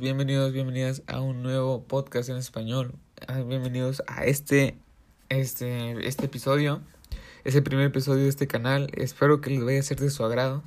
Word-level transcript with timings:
bienvenidos, 0.00 0.52
bienvenidas 0.52 1.02
a 1.06 1.20
un 1.20 1.42
nuevo 1.42 1.82
podcast 1.82 2.28
en 2.28 2.36
español. 2.36 2.94
Ah, 3.26 3.40
bienvenidos 3.40 4.02
a 4.06 4.24
este, 4.24 4.76
este, 5.28 6.06
este 6.06 6.26
episodio. 6.26 6.82
Es 7.44 7.54
el 7.54 7.62
primer 7.62 7.86
episodio 7.86 8.22
de 8.22 8.28
este 8.28 8.46
canal. 8.46 8.90
Espero 8.94 9.40
que 9.40 9.50
les 9.50 9.64
vaya 9.64 9.80
a 9.80 9.82
ser 9.82 9.98
de 9.98 10.10
su 10.10 10.24
agrado. 10.24 10.62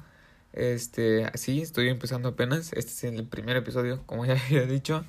Este, 0.54 1.26
así, 1.26 1.62
estoy 1.62 1.88
empezando 1.90 2.30
apenas. 2.30 2.74
Este 2.74 2.92
es 2.92 3.04
el 3.04 3.26
primer 3.26 3.56
episodio, 3.56 4.02
como 4.06 4.26
ya 4.26 4.34
había 4.48 4.66
dicho. 4.66 5.06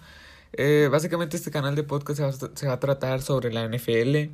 Eh, 0.52 0.88
básicamente 0.90 1.36
este 1.36 1.50
canal 1.50 1.74
de 1.74 1.82
podcast 1.82 2.18
se 2.18 2.24
va, 2.24 2.32
se 2.54 2.66
va, 2.66 2.74
a 2.74 2.80
tratar 2.80 3.22
sobre 3.22 3.52
la 3.52 3.66
NFL, 3.66 4.30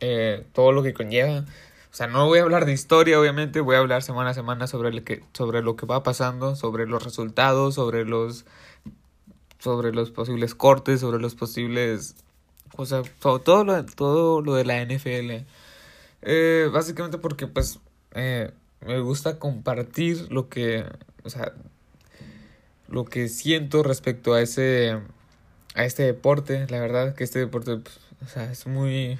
eh, 0.00 0.46
todo 0.52 0.72
lo 0.72 0.82
que 0.82 0.94
conlleva. 0.94 1.44
O 1.90 1.94
sea, 1.94 2.06
no 2.06 2.26
voy 2.26 2.38
a 2.38 2.42
hablar 2.42 2.64
de 2.64 2.72
historia, 2.72 3.18
obviamente, 3.20 3.60
voy 3.60 3.76
a 3.76 3.78
hablar 3.80 4.02
semana 4.02 4.30
a 4.30 4.34
semana 4.34 4.66
sobre 4.66 4.92
lo 4.92 5.04
que, 5.04 5.22
sobre 5.32 5.62
lo 5.62 5.76
que 5.76 5.86
va 5.86 6.02
pasando, 6.02 6.54
sobre 6.54 6.86
los 6.86 7.02
resultados, 7.02 7.74
sobre 7.74 8.04
los, 8.04 8.44
sobre 9.58 9.92
los 9.92 10.10
posibles 10.10 10.54
cortes, 10.54 11.00
sobre 11.00 11.20
los 11.20 11.34
posibles, 11.34 12.16
o 12.76 12.86
sea, 12.86 13.02
todo, 13.20 13.64
lo, 13.64 13.84
todo 13.84 14.40
lo 14.40 14.54
de 14.54 14.64
la 14.64 14.84
NFL. 14.84 15.44
Eh, 16.22 16.68
básicamente 16.72 17.18
porque, 17.18 17.46
pues, 17.46 17.80
eh, 18.14 18.52
me 18.86 19.00
gusta 19.00 19.38
compartir 19.38 20.30
lo 20.30 20.48
que, 20.48 20.84
o 21.24 21.30
sea, 21.30 21.52
lo 22.88 23.04
que 23.04 23.28
siento 23.28 23.82
respecto 23.82 24.34
a 24.34 24.40
ese, 24.42 24.98
a 25.74 25.84
este 25.84 26.04
deporte. 26.04 26.66
La 26.68 26.80
verdad 26.80 27.14
que 27.14 27.24
este 27.24 27.40
deporte, 27.40 27.76
pues, 27.76 27.98
o 28.24 28.28
sea, 28.28 28.50
es 28.50 28.66
muy 28.66 29.18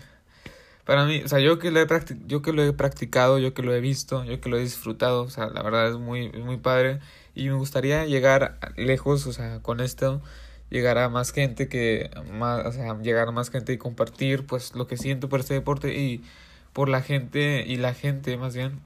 para 0.88 1.04
mí, 1.04 1.20
o 1.22 1.28
sea, 1.28 1.38
yo 1.38 1.58
que 1.58 1.70
lo 1.70 1.80
he 1.80 1.86
yo 2.26 2.40
que 2.40 2.54
lo 2.54 2.62
he 2.62 2.72
practicado, 2.72 3.38
yo 3.38 3.52
que 3.52 3.62
lo 3.62 3.74
he 3.74 3.80
visto, 3.80 4.24
yo 4.24 4.40
que 4.40 4.48
lo 4.48 4.56
he 4.56 4.62
disfrutado, 4.62 5.22
o 5.24 5.28
sea, 5.28 5.48
la 5.50 5.62
verdad 5.62 5.90
es 5.90 5.98
muy 5.98 6.32
muy 6.32 6.56
padre 6.56 7.00
y 7.38 7.48
me 7.48 7.54
gustaría 7.56 8.04
llegar 8.06 8.58
lejos, 8.76 9.26
o 9.26 9.32
sea, 9.32 9.60
con 9.60 9.80
esto 9.80 10.20
llegar 10.70 10.98
a 10.98 11.08
más 11.08 11.32
gente 11.32 11.68
que 11.68 12.10
más, 12.32 12.66
o 12.66 12.72
sea, 12.72 12.98
llegar 13.00 13.28
a 13.28 13.32
más 13.32 13.50
gente 13.50 13.72
y 13.72 13.78
compartir 13.78 14.46
pues 14.46 14.74
lo 14.74 14.86
que 14.86 14.96
siento 14.96 15.28
por 15.28 15.40
este 15.40 15.54
deporte 15.54 15.94
y 15.94 16.22
por 16.72 16.88
la 16.88 17.00
gente 17.02 17.64
y 17.66 17.76
la 17.76 17.94
gente 17.94 18.36
más 18.36 18.54
bien 18.54 18.80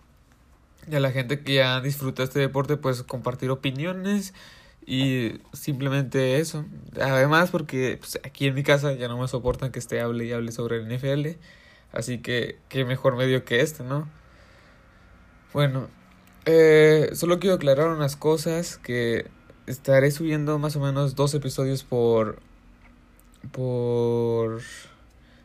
y 0.91 0.95
a 0.97 1.01
la 1.01 1.11
gente 1.13 1.41
que 1.43 1.55
ya 1.55 1.81
disfruta 1.81 2.23
este 2.23 2.41
deporte 2.41 2.77
pues 2.77 3.03
compartir 3.03 3.51
opiniones 3.51 4.35
y 4.87 5.41
simplemente 5.53 6.39
eso. 6.39 6.65
Además 7.01 7.51
porque 7.51 7.99
pues, 8.01 8.19
aquí 8.25 8.47
en 8.47 8.55
mi 8.55 8.63
casa 8.63 8.93
ya 8.95 9.09
no 9.09 9.19
me 9.19 9.29
soportan 9.29 9.71
que 9.73 9.79
esté 9.79 10.01
hable 10.01 10.25
y 10.25 10.33
hable 10.33 10.53
sobre 10.53 10.77
el 10.77 10.89
NFL. 10.89 11.39
Así 11.93 12.19
que, 12.19 12.59
qué 12.69 12.85
mejor 12.85 13.17
medio 13.17 13.45
que 13.45 13.61
este, 13.61 13.85
¿no? 13.85 14.09
Bueno, 15.53 15.89
eh, 16.47 17.11
solo 17.15 17.39
quiero 17.39 17.57
aclarar 17.57 17.89
unas 17.89 18.17
cosas 18.17 18.79
que 18.79 19.31
estaré 19.67 20.11
subiendo 20.11 20.59
más 20.59 20.77
o 20.77 20.81
menos 20.81 21.15
dos 21.15 21.35
episodios 21.35 21.85
por 21.85 22.41
por 23.53 24.61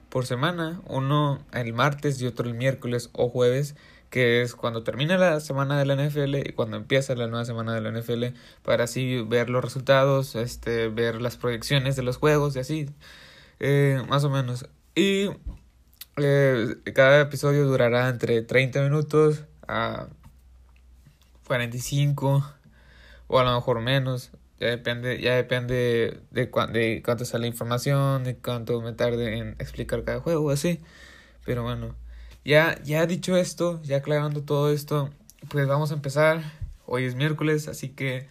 por 0.09 0.25
semana, 0.25 0.81
uno 0.85 1.39
el 1.51 1.73
martes 1.73 2.21
y 2.21 2.25
otro 2.27 2.47
el 2.47 2.55
miércoles 2.55 3.09
o 3.13 3.29
jueves, 3.29 3.75
que 4.09 4.41
es 4.41 4.55
cuando 4.55 4.83
termina 4.83 5.17
la 5.17 5.39
semana 5.41 5.77
de 5.77 5.85
la 5.85 5.95
NFL 5.95 6.35
y 6.37 6.53
cuando 6.53 6.77
empieza 6.77 7.13
la 7.15 7.27
nueva 7.27 7.45
semana 7.45 7.73
de 7.73 7.81
la 7.81 7.91
NFL 7.91 8.37
para 8.63 8.85
así 8.85 9.21
ver 9.21 9.49
los 9.49 9.63
resultados, 9.63 10.35
este 10.35 10.87
ver 10.89 11.21
las 11.21 11.37
proyecciones 11.37 11.95
de 11.95 12.03
los 12.03 12.17
juegos 12.17 12.55
y 12.55 12.59
así 12.59 12.89
eh, 13.59 14.01
más 14.09 14.23
o 14.23 14.29
menos. 14.29 14.65
Y 14.95 15.29
eh, 16.17 16.75
cada 16.95 17.21
episodio 17.21 17.65
durará 17.65 18.09
entre 18.09 18.41
30 18.41 18.81
minutos 18.83 19.43
a 19.67 20.07
45 21.47 22.45
o 23.27 23.39
a 23.39 23.43
lo 23.43 23.55
mejor 23.55 23.81
menos. 23.81 24.31
Ya 24.59 24.67
depende, 24.67 25.21
ya 25.21 25.35
depende 25.35 26.21
de, 26.31 26.45
de 26.45 27.01
cuánto 27.03 27.25
sale 27.25 27.41
la 27.41 27.47
información, 27.47 28.23
de 28.23 28.37
cuánto 28.37 28.81
me 28.81 28.93
tarde 28.93 29.37
en 29.37 29.49
explicar 29.59 30.03
cada 30.03 30.19
juego, 30.19 30.49
así. 30.49 30.81
Pero 31.45 31.63
bueno, 31.63 31.95
ya, 32.45 32.81
ya 32.83 33.05
dicho 33.05 33.37
esto, 33.37 33.81
ya 33.83 33.97
aclarando 33.97 34.43
todo 34.43 34.71
esto, 34.71 35.11
pues 35.49 35.67
vamos 35.67 35.91
a 35.91 35.95
empezar. 35.95 36.41
Hoy 36.85 37.05
es 37.05 37.15
miércoles, 37.15 37.67
así 37.67 37.89
que 37.89 38.27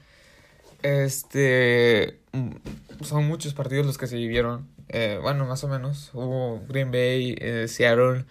este 0.82 2.20
son 3.02 3.26
muchos 3.26 3.54
partidos 3.54 3.86
los 3.86 3.98
que 3.98 4.06
se 4.06 4.16
vivieron 4.16 4.68
eh, 4.88 5.18
bueno, 5.20 5.46
más 5.46 5.64
o 5.64 5.68
menos. 5.68 6.10
Hubo 6.14 6.62
Green 6.68 6.91
Bay, 6.91 7.36
eh, 7.41 7.66
Seattle, 7.68 8.24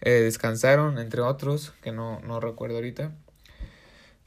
eh, 0.00 0.10
descansaron, 0.10 0.98
entre 0.98 1.20
otros, 1.20 1.72
que 1.82 1.92
no, 1.92 2.20
no 2.20 2.40
recuerdo 2.40 2.76
ahorita. 2.76 3.12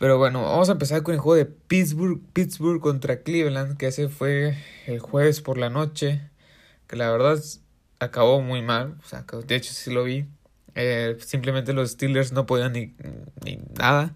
Pero 0.02 0.18
bueno, 0.18 0.42
vamos 0.42 0.68
a 0.68 0.72
empezar 0.72 1.04
con 1.04 1.14
el 1.14 1.20
juego 1.20 1.36
de 1.36 1.46
Pittsburgh, 1.46 2.20
Pittsburgh 2.34 2.82
contra 2.82 3.22
Cleveland, 3.22 3.78
que 3.78 3.86
ese 3.86 4.10
fue 4.10 4.58
el 4.88 5.00
jueves 5.00 5.42
por 5.42 5.60
la 5.60 5.70
noche, 5.70 6.28
que 6.88 6.96
la 6.96 7.12
verdad 7.12 7.40
acabó 8.00 8.42
muy 8.42 8.64
mal, 8.64 8.96
o 9.00 9.08
sea, 9.08 9.24
de 9.46 9.56
hecho 9.56 9.74
sí 9.74 9.94
lo 9.94 10.04
vi. 10.04 10.26
simplemente 11.20 11.74
los 11.74 11.92
Steelers 11.92 12.32
no 12.32 12.48
podían 12.48 12.74
ni, 12.74 12.96
ni 13.46 13.60
nada. 13.78 14.16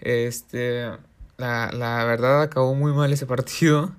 Este, 0.00 0.90
la, 1.36 1.70
la 1.70 2.04
verdad 2.04 2.42
acabó 2.42 2.74
muy 2.74 2.92
mal 2.92 3.12
ese 3.12 3.24
partido. 3.24 3.94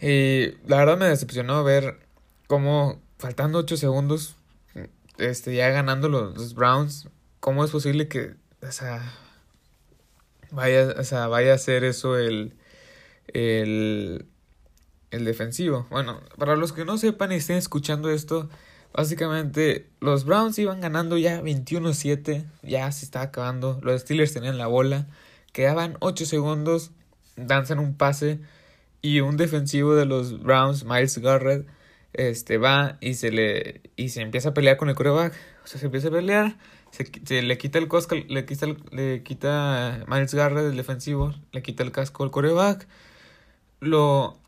Y 0.00 0.52
la 0.66 0.78
verdad 0.78 0.96
me 0.96 1.04
decepcionó 1.04 1.62
ver 1.64 1.98
cómo, 2.46 2.98
faltando 3.18 3.58
8 3.58 3.76
segundos, 3.76 4.36
este, 5.18 5.54
ya 5.54 5.68
ganando 5.68 6.08
los, 6.08 6.54
Browns, 6.54 7.10
cómo 7.40 7.62
es 7.62 7.70
posible 7.70 8.08
que, 8.08 8.36
vaya, 10.54 10.94
o 10.98 11.04
sea, 11.04 11.26
vaya 11.28 11.54
a 11.54 11.58
ser 11.58 11.84
eso 11.84 12.18
el, 12.18 12.54
el, 13.28 14.26
el 15.10 15.24
defensivo. 15.24 15.86
Bueno, 15.90 16.20
para 16.38 16.56
los 16.56 16.72
que 16.72 16.84
no 16.84 16.98
sepan 16.98 17.32
y 17.32 17.36
estén 17.36 17.56
escuchando 17.56 18.10
esto, 18.10 18.48
básicamente 18.92 19.86
los 20.00 20.24
Browns 20.24 20.58
iban 20.58 20.80
ganando 20.80 21.18
ya 21.18 21.42
21-7, 21.42 22.44
ya 22.62 22.90
se 22.92 23.04
estaba 23.04 23.26
acabando, 23.26 23.80
los 23.82 24.02
Steelers 24.02 24.32
tenían 24.32 24.58
la 24.58 24.66
bola, 24.66 25.06
quedaban 25.52 25.96
8 26.00 26.26
segundos, 26.26 26.90
danzan 27.36 27.78
un 27.78 27.96
pase 27.96 28.40
y 29.02 29.20
un 29.20 29.36
defensivo 29.36 29.94
de 29.94 30.06
los 30.06 30.42
Browns, 30.42 30.84
Miles 30.84 31.18
Garrett, 31.18 31.66
este, 32.14 32.58
va 32.58 32.96
y 33.00 33.14
se 33.14 33.30
le 33.30 33.82
y 33.96 34.10
se 34.10 34.22
empieza 34.22 34.50
a 34.50 34.54
pelear 34.54 34.76
con 34.76 34.88
el 34.88 34.94
coreback. 34.94 35.34
O 35.64 35.66
sea, 35.66 35.80
se 35.80 35.86
empieza 35.86 36.08
a 36.08 36.12
pelear, 36.12 36.56
se, 36.94 37.42
le 37.42 37.58
quita 37.58 37.78
el 37.78 37.88
casco, 37.88 38.14
le 38.14 38.44
quita, 38.44 38.66
le 38.92 39.22
quita 39.22 40.04
Miles 40.06 40.34
Garrett, 40.34 40.70
el 40.70 40.76
defensivo, 40.76 41.34
le 41.52 41.62
quita 41.62 41.82
el 41.82 41.90
casco 41.90 42.22
al 42.22 42.30
coreback. 42.30 42.86
Lo, 43.80 44.38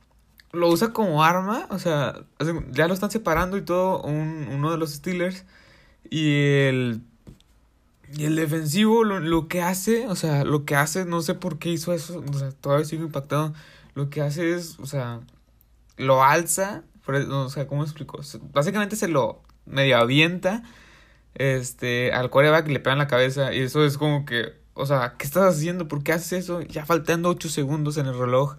lo 0.53 0.69
usa 0.69 0.93
como 0.93 1.25
arma, 1.25 1.67
o 1.71 1.79
sea, 1.79 2.25
ya 2.71 2.87
lo 2.87 2.95
están 2.95 3.11
separando 3.11 3.57
y 3.57 3.63
todo 3.63 4.01
un, 4.03 4.49
uno 4.53 4.71
de 4.71 4.79
los 4.79 4.93
Steelers. 4.93 5.45
Y 6.09 6.31
el, 6.69 7.03
y 8.17 8.25
el 8.25 8.37
defensivo 8.37 9.03
lo, 9.03 9.19
lo 9.19 9.49
que 9.49 9.63
hace, 9.63 10.07
o 10.07 10.15
sea, 10.15 10.45
lo 10.45 10.65
que 10.65 10.77
hace, 10.77 11.05
no 11.05 11.23
sé 11.23 11.35
por 11.35 11.59
qué 11.59 11.71
hizo 11.71 11.93
eso, 11.93 12.23
o 12.33 12.39
sea, 12.39 12.53
todavía 12.53 12.85
sigo 12.85 13.05
impactado 13.05 13.55
lo 13.95 14.11
que 14.11 14.23
hace 14.23 14.55
es, 14.55 14.79
o 14.79 14.87
sea, 14.87 15.21
lo 15.97 16.23
alza, 16.23 16.85
o 17.07 17.49
sea, 17.49 17.67
¿cómo 17.67 17.83
explico? 17.83 18.21
Básicamente 18.53 18.95
se 18.95 19.09
lo 19.09 19.43
medio 19.65 19.99
avienta 19.99 20.63
este, 21.37 22.13
al 22.13 22.31
coreback 22.31 22.69
y 22.69 22.73
le 22.73 22.81
pega 22.81 22.95
en 22.95 22.99
la 22.99 23.07
cabeza 23.07 23.53
y 23.55 23.61
eso 23.61 23.85
es 23.85 23.99
como 23.99 24.25
que, 24.25 24.55
o 24.75 24.87
sea, 24.87 25.15
¿qué 25.19 25.27
estás 25.27 25.55
haciendo? 25.55 25.87
¿Por 25.89 26.03
qué 26.03 26.13
haces 26.13 26.33
eso? 26.33 26.63
Ya 26.63 26.85
faltando 26.85 27.29
8 27.29 27.49
segundos 27.49 27.99
en 27.99 28.07
el 28.07 28.19
reloj, 28.19 28.57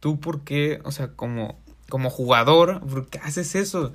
¿tú 0.00 0.20
por 0.20 0.42
qué? 0.42 0.80
O 0.84 0.92
sea, 0.92 1.08
como, 1.08 1.58
como 1.88 2.10
jugador, 2.10 2.80
¿por 2.80 3.08
qué 3.08 3.18
haces 3.18 3.54
eso? 3.54 3.92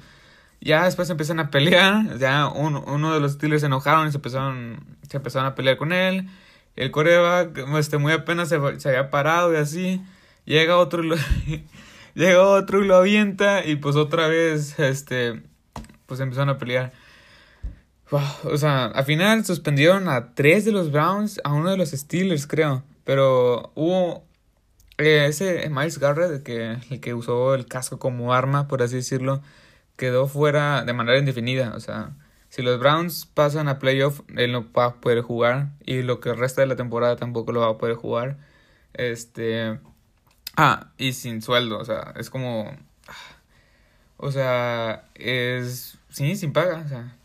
Ya 0.61 0.85
después 0.85 1.09
empiezan 1.09 1.39
a 1.39 1.49
pelear, 1.49 2.17
ya 2.19 2.47
uno, 2.47 2.83
uno 2.87 3.13
de 3.13 3.19
los 3.19 3.33
Steelers 3.33 3.61
se 3.61 3.67
enojaron 3.67 4.07
y 4.07 4.11
se 4.11 4.17
empezaron, 4.17 4.85
se 5.09 5.17
empezaron 5.17 5.47
a 5.47 5.55
pelear 5.55 5.77
con 5.77 5.91
él. 5.91 6.29
El 6.75 6.91
coreback, 6.91 7.57
este, 7.77 7.97
muy 7.97 8.13
apenas 8.13 8.49
se, 8.49 8.79
se 8.79 8.89
había 8.89 9.09
parado 9.09 9.53
y 9.53 9.57
así. 9.57 10.01
Llega 10.45 10.77
otro 10.77 11.03
y 11.03 11.07
lo, 11.07 11.15
llega 12.15 12.43
otro 12.43 12.83
y 12.83 12.87
lo 12.87 12.95
avienta 12.95 13.65
y 13.65 13.75
pues 13.75 13.95
otra 13.95 14.27
vez, 14.27 14.79
este, 14.79 15.41
pues 16.05 16.19
empezaron 16.19 16.49
a 16.49 16.57
pelear. 16.57 16.93
O 18.11 18.57
sea, 18.57 18.85
al 18.85 19.05
final 19.05 19.45
suspendieron 19.45 20.09
a 20.09 20.33
tres 20.33 20.65
de 20.65 20.71
los 20.71 20.91
Browns, 20.91 21.39
a 21.43 21.53
uno 21.53 21.71
de 21.71 21.77
los 21.77 21.91
Steelers, 21.91 22.45
creo. 22.47 22.83
Pero 23.05 23.71
hubo 23.75 24.25
eh, 24.97 25.25
ese 25.27 25.69
Miles 25.69 25.97
Garrett, 25.99 26.43
que, 26.43 26.77
el 26.89 26.99
que 26.99 27.13
usó 27.13 27.55
el 27.55 27.65
casco 27.65 27.99
como 27.99 28.33
arma, 28.33 28.67
por 28.67 28.83
así 28.83 28.97
decirlo, 28.97 29.41
quedó 29.95 30.27
fuera 30.27 30.83
de 30.83 30.93
manera 30.93 31.17
indefinida. 31.17 31.73
O 31.75 31.79
sea, 31.79 32.11
si 32.49 32.61
los 32.61 32.79
Browns 32.79 33.25
pasan 33.25 33.67
a 33.67 33.79
playoff, 33.79 34.21
él 34.35 34.51
no 34.51 34.71
va 34.73 34.85
a 34.85 34.95
poder 34.95 35.21
jugar. 35.21 35.69
Y 35.85 36.01
lo 36.01 36.19
que 36.19 36.33
resta 36.33 36.61
de 36.61 36.67
la 36.67 36.75
temporada 36.75 37.15
tampoco 37.15 37.51
lo 37.51 37.61
va 37.61 37.69
a 37.69 37.77
poder 37.77 37.95
jugar. 37.95 38.37
Este. 38.93 39.79
Ah, 40.57 40.91
y 40.97 41.13
sin 41.13 41.41
sueldo, 41.41 41.79
o 41.79 41.85
sea, 41.85 42.13
es 42.17 42.29
como... 42.29 42.75
O 44.17 44.31
sea, 44.31 45.05
es... 45.15 45.97
Sí, 46.09 46.35
sin 46.35 46.53
paga, 46.53 46.83
o 46.85 46.87
sea... 46.89 47.17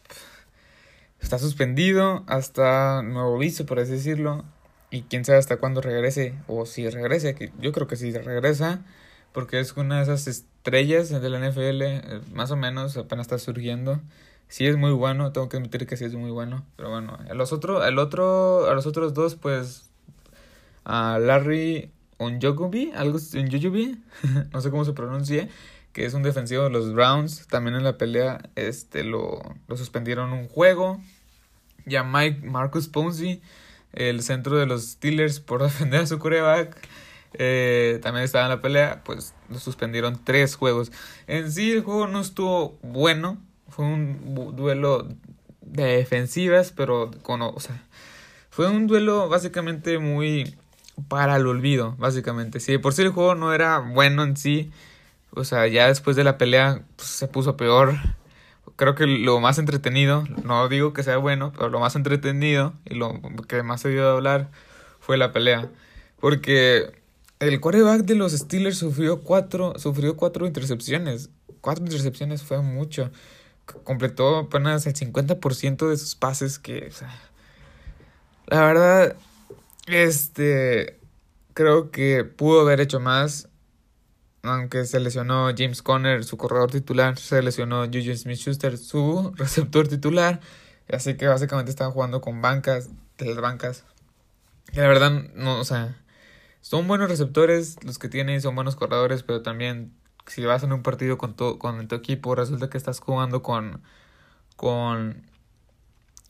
Está 1.27 1.41
suspendido 1.41 2.23
hasta 2.29 3.03
nuevo 3.03 3.35
aviso, 3.35 3.67
por 3.67 3.81
así 3.81 3.91
decirlo. 3.91 4.45
Y 4.93 5.03
quién 5.03 5.25
sabe 5.25 5.41
hasta 5.41 5.57
cuándo 5.57 5.81
regrese, 5.81 6.37
o 6.47 6.67
si 6.67 6.89
regrese, 6.89 7.35
que 7.35 7.51
yo 7.59 7.73
creo 7.73 7.89
que 7.89 7.97
si 7.97 8.13
regresa, 8.13 8.85
porque 9.33 9.59
es 9.59 9.77
una 9.77 9.97
de 9.97 10.03
esas 10.05 10.29
estrellas 10.29 11.09
de 11.11 11.29
la 11.29 11.41
NFL, 11.41 11.83
eh, 11.83 12.21
más 12.33 12.53
o 12.53 12.57
menos, 12.57 12.97
apenas 12.97 13.25
está 13.25 13.41
surgiendo. 13.41 14.01
Sí 14.47 14.69
es 14.69 14.77
muy 14.77 14.93
bueno, 14.93 15.33
tengo 15.33 15.49
que 15.49 15.57
admitir 15.57 15.89
que 15.89 15.97
sí 15.97 16.05
es 16.05 16.15
muy 16.15 16.31
bueno, 16.31 16.65
pero 16.77 16.91
bueno, 16.91 17.19
a 17.29 17.35
los 17.35 17.53
otros, 17.53 17.85
el 17.85 17.99
otro, 17.99 18.71
a 18.71 18.75
los 18.75 18.87
otros 18.87 19.13
dos, 19.13 19.35
pues, 19.35 19.91
a 20.85 21.19
Larry 21.19 21.91
Onjokubi, 22.19 22.93
algo, 22.95 23.19
Onjokubi, 23.19 24.01
no 24.53 24.61
sé 24.61 24.71
cómo 24.71 24.85
se 24.85 24.93
pronuncia, 24.93 25.49
que 25.93 26.05
es 26.07 26.15
un 26.15 26.23
defensivo 26.23 26.63
de 26.63 26.71
los 26.71 26.93
Browns, 26.93 27.49
también 27.49 27.75
en 27.75 27.83
la 27.83 27.99
pelea, 27.99 28.49
este, 28.55 29.03
lo, 29.03 29.43
lo 29.67 29.77
suspendieron 29.77 30.33
un 30.33 30.47
juego, 30.47 31.01
ya 31.87 32.03
Mike, 32.05 32.47
Marcus 32.47 32.89
Ponzi, 32.89 33.41
el 33.93 34.23
centro 34.23 34.59
de 34.59 34.67
los 34.67 34.83
Steelers 34.83 35.41
por 35.41 35.63
defender 35.65 36.03
a 36.03 36.07
su 36.07 36.19
coreback, 36.19 36.77
eh, 37.35 37.99
también 38.03 38.25
estaba 38.25 38.45
en 38.45 38.51
la 38.51 38.61
pelea, 38.61 39.03
pues 39.05 39.35
lo 39.49 39.59
suspendieron 39.59 40.21
tres 40.23 40.57
juegos. 40.57 40.93
En 41.27 41.51
sí 41.51 41.73
el 41.73 41.83
juego 41.83 42.07
no 42.07 42.21
estuvo 42.21 42.79
bueno, 42.83 43.39
fue 43.69 43.85
un 43.85 44.57
duelo 44.57 45.09
de 45.61 45.85
defensivas, 45.99 46.73
pero 46.73 47.11
con, 47.23 47.43
o 47.43 47.59
sea, 47.61 47.83
fue 48.51 48.69
un 48.69 48.87
duelo 48.87 49.29
básicamente 49.29 49.99
muy 49.99 50.57
para 51.09 51.37
el 51.37 51.47
olvido, 51.47 51.95
básicamente. 51.99 52.61
Si 52.61 52.79
por 52.79 52.95
sí 52.95 53.03
el 53.03 53.11
juego 53.11 53.35
no 53.35 53.53
era 53.53 53.81
bueno 53.81 54.23
en 54.23 54.37
sí, 54.37 54.71
o 55.31 55.45
sea, 55.45 55.67
ya 55.67 55.89
después 55.89 56.17
de 56.17 56.25
la 56.25 56.39
pelea 56.39 56.83
pues, 56.97 57.09
se 57.09 57.29
puso 57.29 57.57
peor. 57.57 57.97
Creo 58.77 58.95
que 58.95 59.07
lo 59.07 59.41
más 59.41 59.59
entretenido, 59.59 60.25
no 60.45 60.69
digo 60.69 60.93
que 60.93 61.03
sea 61.03 61.17
bueno, 61.17 61.53
pero 61.53 61.71
lo 61.71 61.81
más 61.81 61.97
entretenido 61.97 62.75
y 62.85 62.95
lo 62.95 63.21
que 63.49 63.63
más 63.63 63.81
se 63.81 63.89
dio 63.89 64.05
de 64.05 64.11
hablar 64.11 64.51
fue 65.01 65.17
la 65.17 65.33
pelea. 65.33 65.71
Porque 66.21 66.93
el 67.39 67.61
quarterback 67.61 68.03
de 68.03 68.15
los 68.15 68.33
Steelers 68.33 68.79
sufrió 68.79 69.23
cuatro, 69.23 69.79
sufrió 69.79 70.17
cuatro 70.17 70.47
intercepciones. 70.47 71.31
Cuatro 71.61 71.85
intercepciones 71.85 72.43
fue 72.43 72.61
mucho. 72.61 73.11
Completó 73.85 74.37
apenas 74.37 74.87
el 74.87 74.95
50% 74.95 75.89
de 75.89 75.97
sus 75.97 76.15
pases 76.15 76.59
que... 76.59 76.91
La 78.47 78.61
verdad, 78.61 79.17
este... 79.87 81.01
Creo 81.55 81.91
que 81.91 82.25
pudo 82.25 82.61
haber 82.61 82.81
hecho 82.83 83.01
más. 83.01 83.49
Aunque 84.53 84.85
se 84.85 85.01
lesionó 85.01 85.49
James 85.57 85.83
Conner, 85.83 86.25
su 86.25 86.37
corredor 86.37 86.71
titular. 86.71 87.19
Se 87.19 87.43
lesionó 87.43 87.85
Juju 87.87 88.17
Smith-Schuster, 88.17 88.79
su 88.79 89.33
receptor 89.37 89.89
titular. 89.89 90.41
Así 90.89 91.17
que 91.17 91.27
básicamente 91.27 91.71
están 91.71 91.91
jugando 91.91 92.21
con 92.21 92.41
bancas, 92.43 92.91
de 93.19 93.27
las 93.27 93.41
bancas. 93.41 93.85
Y 94.73 94.77
la 94.77 94.89
verdad, 94.89 95.11
no, 95.35 95.59
o 95.59 95.65
sea 95.65 95.97
son 96.67 96.89
buenos 96.89 97.09
receptores 97.09 97.77
los 97.85 98.01
que 98.01 98.09
tienen, 98.09 98.43
son 98.43 98.57
buenos 98.57 98.75
corredores, 98.75 99.23
pero 99.23 99.41
también 99.41 99.93
si 100.27 100.45
vas 100.45 100.65
en 100.65 100.73
un 100.73 100.83
partido 100.83 101.17
con 101.17 101.37
tu, 101.37 101.59
con 101.59 101.87
tu 101.87 101.95
equipo, 101.95 102.35
resulta 102.35 102.69
que 102.69 102.77
estás 102.77 102.99
jugando 102.99 103.41
con, 103.41 103.85
con, 104.57 105.23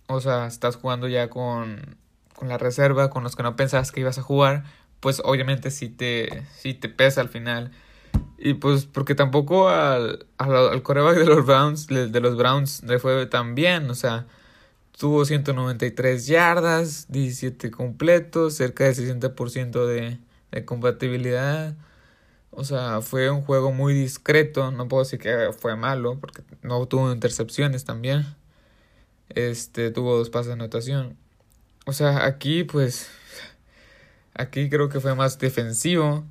o 0.09 0.21
sea, 0.21 0.47
estás 0.47 0.77
jugando 0.77 1.09
ya 1.09 1.31
con, 1.31 1.97
con 2.35 2.49
la 2.49 2.59
reserva, 2.59 3.09
con 3.09 3.23
los 3.23 3.35
que 3.35 3.45
no 3.45 3.57
pensabas 3.57 3.93
que 3.93 4.01
ibas 4.01 4.19
a 4.19 4.23
jugar, 4.23 4.65
pues 5.01 5.23
obviamente 5.25 5.71
sí 5.71 5.89
te, 5.89 6.47
sí 6.55 6.75
te 6.75 6.91
pesa 6.91 7.23
al 7.23 7.31
final. 7.31 7.73
Y 8.39 8.55
pues 8.55 8.85
porque 8.87 9.15
tampoco 9.15 9.69
al, 9.69 10.27
al, 10.39 10.55
al 10.55 10.83
coreback 10.83 11.17
de 11.17 11.27
los 11.27 11.47
Browns, 11.47 11.87
de 11.87 12.21
los 12.21 12.37
Browns 12.37 12.83
le 12.85 12.99
fue 12.99 13.25
tan 13.27 13.55
bien, 13.55 13.91
o 13.91 13.95
sea, 13.95 14.27
tuvo 14.97 15.25
193 15.25 16.27
yardas, 16.27 17.07
17 17.11 17.71
completos, 17.71 18.55
cerca 18.55 18.85
del 18.85 18.95
60% 18.95 19.87
de, 19.87 20.19
de 20.53 20.65
compatibilidad. 20.65 21.75
O 22.51 22.65
sea, 22.65 23.03
fue 23.03 23.31
un 23.31 23.43
juego 23.43 23.73
muy 23.73 23.93
discreto. 23.95 24.71
No 24.71 24.89
puedo 24.89 25.05
decir 25.05 25.19
que 25.19 25.51
fue 25.59 25.77
malo, 25.77 26.19
porque 26.19 26.43
no 26.63 26.87
tuvo 26.87 27.13
intercepciones 27.13 27.85
también. 27.85 28.25
Este, 29.29 29.91
tuvo 29.91 30.17
dos 30.17 30.31
pases 30.31 30.49
de 30.49 30.53
anotación. 30.55 31.17
O 31.87 31.93
sea, 31.93 32.25
aquí 32.25 32.65
pues. 32.65 33.09
Aquí 34.39 34.69
creo 34.69 34.89
que 34.89 35.01
fue 35.01 35.15
más 35.15 35.39
defensivo. 35.39 36.25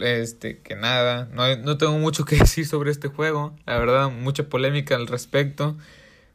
Este, 0.00 0.60
que 0.60 0.76
nada. 0.76 1.28
No, 1.32 1.56
no 1.56 1.78
tengo 1.78 1.98
mucho 1.98 2.24
que 2.24 2.36
decir 2.38 2.66
sobre 2.66 2.90
este 2.90 3.08
juego. 3.08 3.56
La 3.66 3.78
verdad, 3.78 4.10
mucha 4.10 4.48
polémica 4.48 4.96
al 4.96 5.06
respecto. 5.06 5.76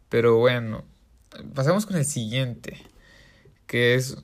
Pero 0.09 0.37
bueno. 0.37 0.83
Pasamos 1.53 1.85
con 1.85 1.97
el 1.97 2.05
siguiente. 2.05 2.81
Que 3.67 3.95
es 3.95 4.17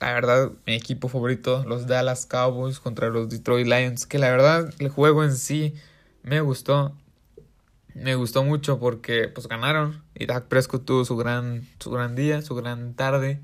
la 0.00 0.12
verdad, 0.12 0.52
mi 0.66 0.74
equipo 0.74 1.08
favorito, 1.08 1.64
los 1.66 1.86
Dallas 1.86 2.26
Cowboys 2.26 2.78
contra 2.78 3.08
los 3.08 3.28
Detroit 3.28 3.66
Lions, 3.66 4.06
que 4.06 4.18
la 4.18 4.30
verdad 4.30 4.72
el 4.78 4.88
juego 4.90 5.24
en 5.24 5.34
sí 5.34 5.74
me 6.22 6.40
gustó. 6.40 6.94
Me 7.94 8.14
gustó 8.14 8.44
mucho 8.44 8.78
porque 8.78 9.26
pues 9.26 9.48
ganaron 9.48 10.04
y 10.14 10.26
Dak 10.26 10.46
Prescott 10.46 10.84
tuvo 10.84 11.04
su 11.04 11.16
gran 11.16 11.66
su 11.80 11.90
gran 11.90 12.14
día, 12.14 12.42
su 12.42 12.54
gran 12.54 12.94
tarde, 12.94 13.40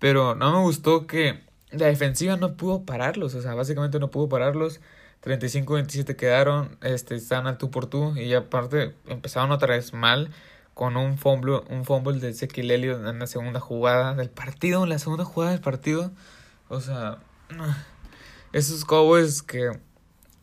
pero 0.00 0.34
no 0.34 0.52
me 0.52 0.60
gustó 0.62 1.06
que 1.06 1.45
la 1.76 1.86
defensiva 1.86 2.36
no 2.36 2.56
pudo 2.56 2.84
pararlos, 2.84 3.34
o 3.34 3.42
sea, 3.42 3.54
básicamente 3.54 3.98
no 3.98 4.10
pudo 4.10 4.28
pararlos. 4.28 4.80
35-27 5.22 6.14
quedaron, 6.16 6.76
este, 6.82 7.16
están 7.16 7.46
al 7.46 7.58
tú 7.58 7.70
por 7.70 7.86
tú 7.86 8.16
y 8.16 8.32
aparte 8.34 8.94
empezaron 9.06 9.50
otra 9.50 9.74
vez 9.74 9.92
mal 9.92 10.30
con 10.74 10.96
un 10.96 11.18
fumble, 11.18 11.62
un 11.70 11.84
fumble 11.84 12.20
de 12.20 12.28
Ezequiel 12.28 12.70
Elliott 12.70 13.06
en 13.06 13.18
la 13.18 13.26
segunda 13.26 13.60
jugada 13.60 14.14
del 14.14 14.30
partido, 14.30 14.84
en 14.84 14.90
la 14.90 14.98
segunda 14.98 15.24
jugada 15.24 15.52
del 15.52 15.60
partido. 15.60 16.12
O 16.68 16.80
sea, 16.80 17.18
esos 18.52 18.84
Cowboys 18.84 19.42
que 19.42 19.70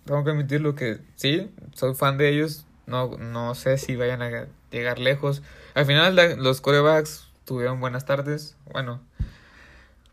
tengo 0.05 0.23
que 0.23 0.31
admitirlo 0.31 0.75
que 0.75 0.99
sí, 1.15 1.51
soy 1.73 1.93
fan 1.95 2.17
de 2.17 2.29
ellos. 2.29 2.65
No, 2.85 3.17
no 3.17 3.55
sé 3.55 3.77
si 3.77 3.95
vayan 3.95 4.21
a 4.21 4.47
llegar 4.71 4.99
lejos. 4.99 5.41
Al 5.75 5.85
final 5.85 6.15
los 6.37 6.59
corebacks 6.61 7.27
tuvieron 7.45 7.79
buenas 7.79 8.05
tardes. 8.05 8.57
Bueno, 8.71 9.01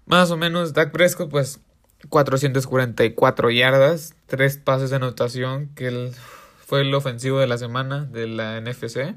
más 0.06 0.31
o 0.31 0.37
menos 0.37 0.73
Dak 0.73 0.93
Prescott 0.93 1.31
pues 1.31 1.61
444 2.08 3.50
yardas, 3.50 4.14
tres 4.26 4.56
pases 4.56 4.91
de 4.91 4.97
anotación 4.97 5.69
que 5.75 6.12
fue 6.67 6.82
el 6.82 6.94
ofensivo 6.94 7.38
de 7.38 7.47
la 7.47 7.58
semana 7.58 8.05
de 8.05 8.26
la 8.26 8.61
NFC. 8.61 9.17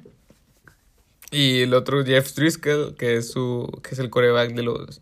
Y 1.31 1.61
el 1.61 1.73
otro, 1.73 2.05
Jeff 2.05 2.33
Driscoll, 2.35 2.95
que 2.95 3.15
es, 3.17 3.31
su, 3.31 3.67
que 3.83 3.95
es 3.95 3.99
el 3.99 4.09
coreback 4.09 4.53
de 4.53 4.63
los, 4.63 5.01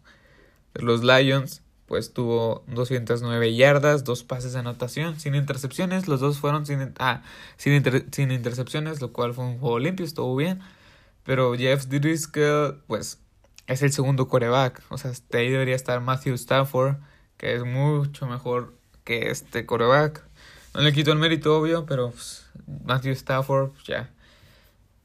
de 0.74 0.82
los 0.82 1.04
Lions, 1.04 1.62
pues 1.88 2.14
tuvo 2.14 2.64
209 2.68 3.54
yardas, 3.54 4.06
dos 4.06 4.24
pases 4.24 4.54
de 4.54 4.60
anotación, 4.60 5.20
sin 5.20 5.36
intercepciones. 5.36 6.08
Los 6.08 6.22
dos 6.22 6.40
fueron 6.40 6.66
sin, 6.66 6.94
ah, 7.00 7.22
sin, 7.58 7.84
sin 8.14 8.32
intercepciones, 8.32 9.02
lo 9.02 9.12
cual 9.12 9.34
fue 9.34 9.44
un 9.44 9.60
juego 9.60 9.80
limpio, 9.80 10.06
estuvo 10.06 10.34
bien. 10.36 10.62
Pero 11.26 11.54
Jeff 11.56 11.88
Driscoll, 11.88 12.82
pues, 12.88 13.20
es 13.72 13.82
el 13.82 13.92
segundo 13.92 14.28
coreback. 14.28 14.82
O 14.90 14.98
sea, 14.98 15.12
ahí 15.34 15.50
debería 15.50 15.76
estar 15.76 16.00
Matthew 16.02 16.36
Stafford, 16.36 16.96
que 17.38 17.56
es 17.56 17.64
mucho 17.64 18.28
mejor 18.28 18.74
que 19.04 19.30
este 19.30 19.66
coreback. 19.66 20.24
No 20.74 20.82
le 20.82 20.94
quito 20.94 21.12
el 21.12 21.18
mérito, 21.20 21.58
obvio, 21.58 21.86
pero 21.86 22.12
pues, 22.12 22.50
Matthew 22.86 23.12
Stafford, 23.14 23.72
ya 23.86 24.10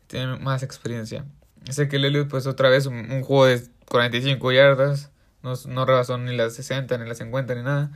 tiene 0.06 0.38
más 0.38 0.62
experiencia. 0.62 1.25
Sé 1.70 1.88
que 1.88 1.99
Lelio, 1.99 2.28
pues 2.28 2.46
otra 2.46 2.68
vez 2.68 2.87
un, 2.87 3.23
juego 3.23 3.46
de 3.46 3.62
45 3.88 4.52
yardas, 4.52 5.11
no, 5.42 5.54
no 5.68 5.85
rebasó 5.85 6.16
ni 6.18 6.37
las 6.37 6.54
60, 6.54 6.96
ni 6.99 7.08
las 7.08 7.18
50, 7.18 7.54
ni 7.54 7.62
nada. 7.62 7.90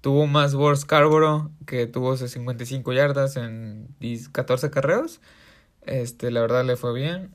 Tuvo 0.00 0.26
más 0.26 0.54
Wars 0.54 0.80
Scarborough, 0.80 1.50
que 1.66 1.86
tuvo 1.86 2.16
55 2.16 2.92
yardas 2.92 3.36
en 3.36 3.88
14 4.32 4.70
carreos. 4.70 5.20
Este, 5.82 6.30
la 6.30 6.40
verdad 6.40 6.64
le 6.64 6.76
fue 6.76 6.94
bien. 6.94 7.30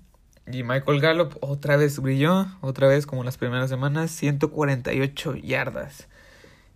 Y 0.52 0.64
Michael 0.64 1.00
Gallup 1.00 1.38
otra 1.42 1.78
vez 1.78 2.00
brilló, 2.00 2.48
otra 2.62 2.88
vez 2.88 3.06
como 3.06 3.24
las 3.24 3.38
primeras 3.38 3.70
semanas, 3.70 4.12
148 4.12 5.36
yardas. 5.36 6.08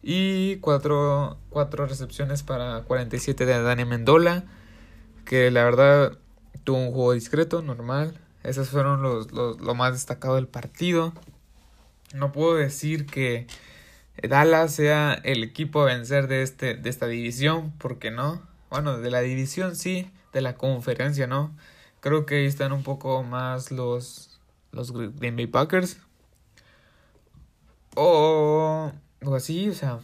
Y 0.03 0.58
4, 0.58 1.38
cuatro 1.50 1.86
recepciones 1.88 2.44
para 2.44 2.82
47 2.84 3.46
de 3.46 3.62
Dani 3.62 3.86
Mendola, 3.86 4.44
que 5.25 5.50
la 5.50 5.63
verdad 5.63 6.18
tuvo 6.63 6.77
un 6.77 6.92
juego 6.92 7.13
discreto, 7.13 7.62
normal. 7.62 8.20
Esos 8.44 8.70
fueron 8.70 9.01
los, 9.01 9.32
los, 9.32 9.60
lo 9.62 9.74
más 9.74 9.94
destacado 9.94 10.36
del 10.36 10.48
partido. 10.48 11.13
No 12.13 12.32
puedo 12.32 12.56
decir 12.56 13.06
que 13.06 13.48
Dallas 14.22 14.74
sea 14.75 15.13
el 15.24 15.44
equipo 15.44 15.82
a 15.82 15.86
vencer 15.86 16.27
de, 16.27 16.44
este, 16.44 16.75
de 16.75 16.89
esta 16.89 17.08
división, 17.08 17.74
porque 17.80 18.12
no. 18.12 18.42
Bueno, 18.70 18.98
de 18.98 19.10
la 19.10 19.22
división 19.22 19.75
sí, 19.75 20.12
de 20.32 20.42
la 20.42 20.56
conferencia 20.56 21.27
no. 21.27 21.56
Creo 22.04 22.26
que 22.26 22.36
ahí 22.36 22.46
están 22.46 22.74
un 22.74 22.84
poco 22.84 23.24
más 23.24 23.72
los, 23.72 24.38
los 24.74 24.92
Green 24.92 25.38
Bay 25.38 25.48
Packers. 25.48 26.00
O, 27.96 28.92
o 29.24 29.36
así, 29.36 29.70
o 29.70 29.74
sea, 29.74 30.00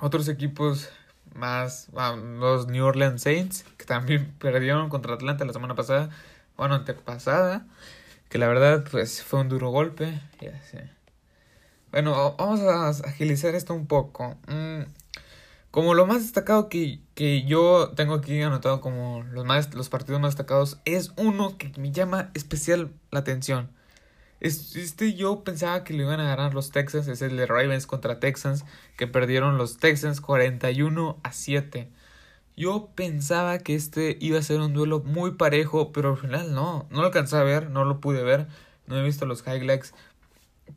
otros 0.00 0.26
equipos 0.26 0.90
más 1.36 1.88
los 1.92 2.66
New 2.66 2.84
Orleans 2.84 3.22
Saints, 3.22 3.64
que 3.76 3.84
también 3.84 4.34
perdieron 4.40 4.88
contra 4.88 5.14
Atlanta 5.14 5.44
la 5.44 5.52
semana 5.52 5.76
pasada, 5.76 6.10
bueno, 6.56 6.74
antepasada, 6.74 7.64
que 8.28 8.38
la 8.38 8.48
verdad 8.48 8.84
pues 8.90 9.22
fue 9.22 9.38
un 9.38 9.48
duro 9.48 9.70
golpe. 9.70 10.20
Bueno, 11.92 12.34
vamos 12.36 12.60
a 12.62 12.88
agilizar 13.08 13.54
esto 13.54 13.72
un 13.72 13.86
poco. 13.86 14.36
Mm, 14.48 14.82
Como 15.78 15.94
lo 15.94 16.08
más 16.08 16.22
destacado 16.22 16.68
que, 16.68 16.98
que 17.14 17.44
yo 17.44 17.92
tengo 17.94 18.14
aquí 18.14 18.42
anotado 18.42 18.80
como 18.80 19.22
los, 19.30 19.44
más, 19.44 19.72
los 19.74 19.88
partidos 19.88 20.20
más 20.20 20.32
destacados 20.32 20.80
es 20.84 21.12
uno 21.14 21.56
que 21.56 21.70
me 21.78 21.92
llama 21.92 22.32
especial 22.34 22.90
la 23.12 23.20
atención. 23.20 23.70
Este 24.40 25.14
yo 25.14 25.44
pensaba 25.44 25.84
que 25.84 25.94
le 25.94 26.02
iban 26.02 26.18
a 26.18 26.24
ganar 26.24 26.52
los 26.52 26.72
Texans, 26.72 27.06
es 27.06 27.22
el 27.22 27.36
de 27.36 27.46
Ravens 27.46 27.86
contra 27.86 28.18
Texans, 28.18 28.64
que 28.96 29.06
perdieron 29.06 29.56
los 29.56 29.76
Texans 29.76 30.20
41 30.20 31.20
a 31.22 31.32
7. 31.32 31.88
Yo 32.56 32.90
pensaba 32.96 33.60
que 33.60 33.76
este 33.76 34.18
iba 34.20 34.40
a 34.40 34.42
ser 34.42 34.58
un 34.58 34.74
duelo 34.74 34.98
muy 34.98 35.36
parejo, 35.36 35.92
pero 35.92 36.10
al 36.10 36.18
final 36.18 36.54
no, 36.54 36.88
no 36.90 37.02
lo 37.02 37.06
alcancé 37.06 37.36
a 37.36 37.44
ver, 37.44 37.70
no 37.70 37.84
lo 37.84 38.00
pude 38.00 38.24
ver, 38.24 38.48
no 38.88 38.98
he 38.98 39.04
visto 39.04 39.26
los 39.26 39.46
highlights, 39.46 39.94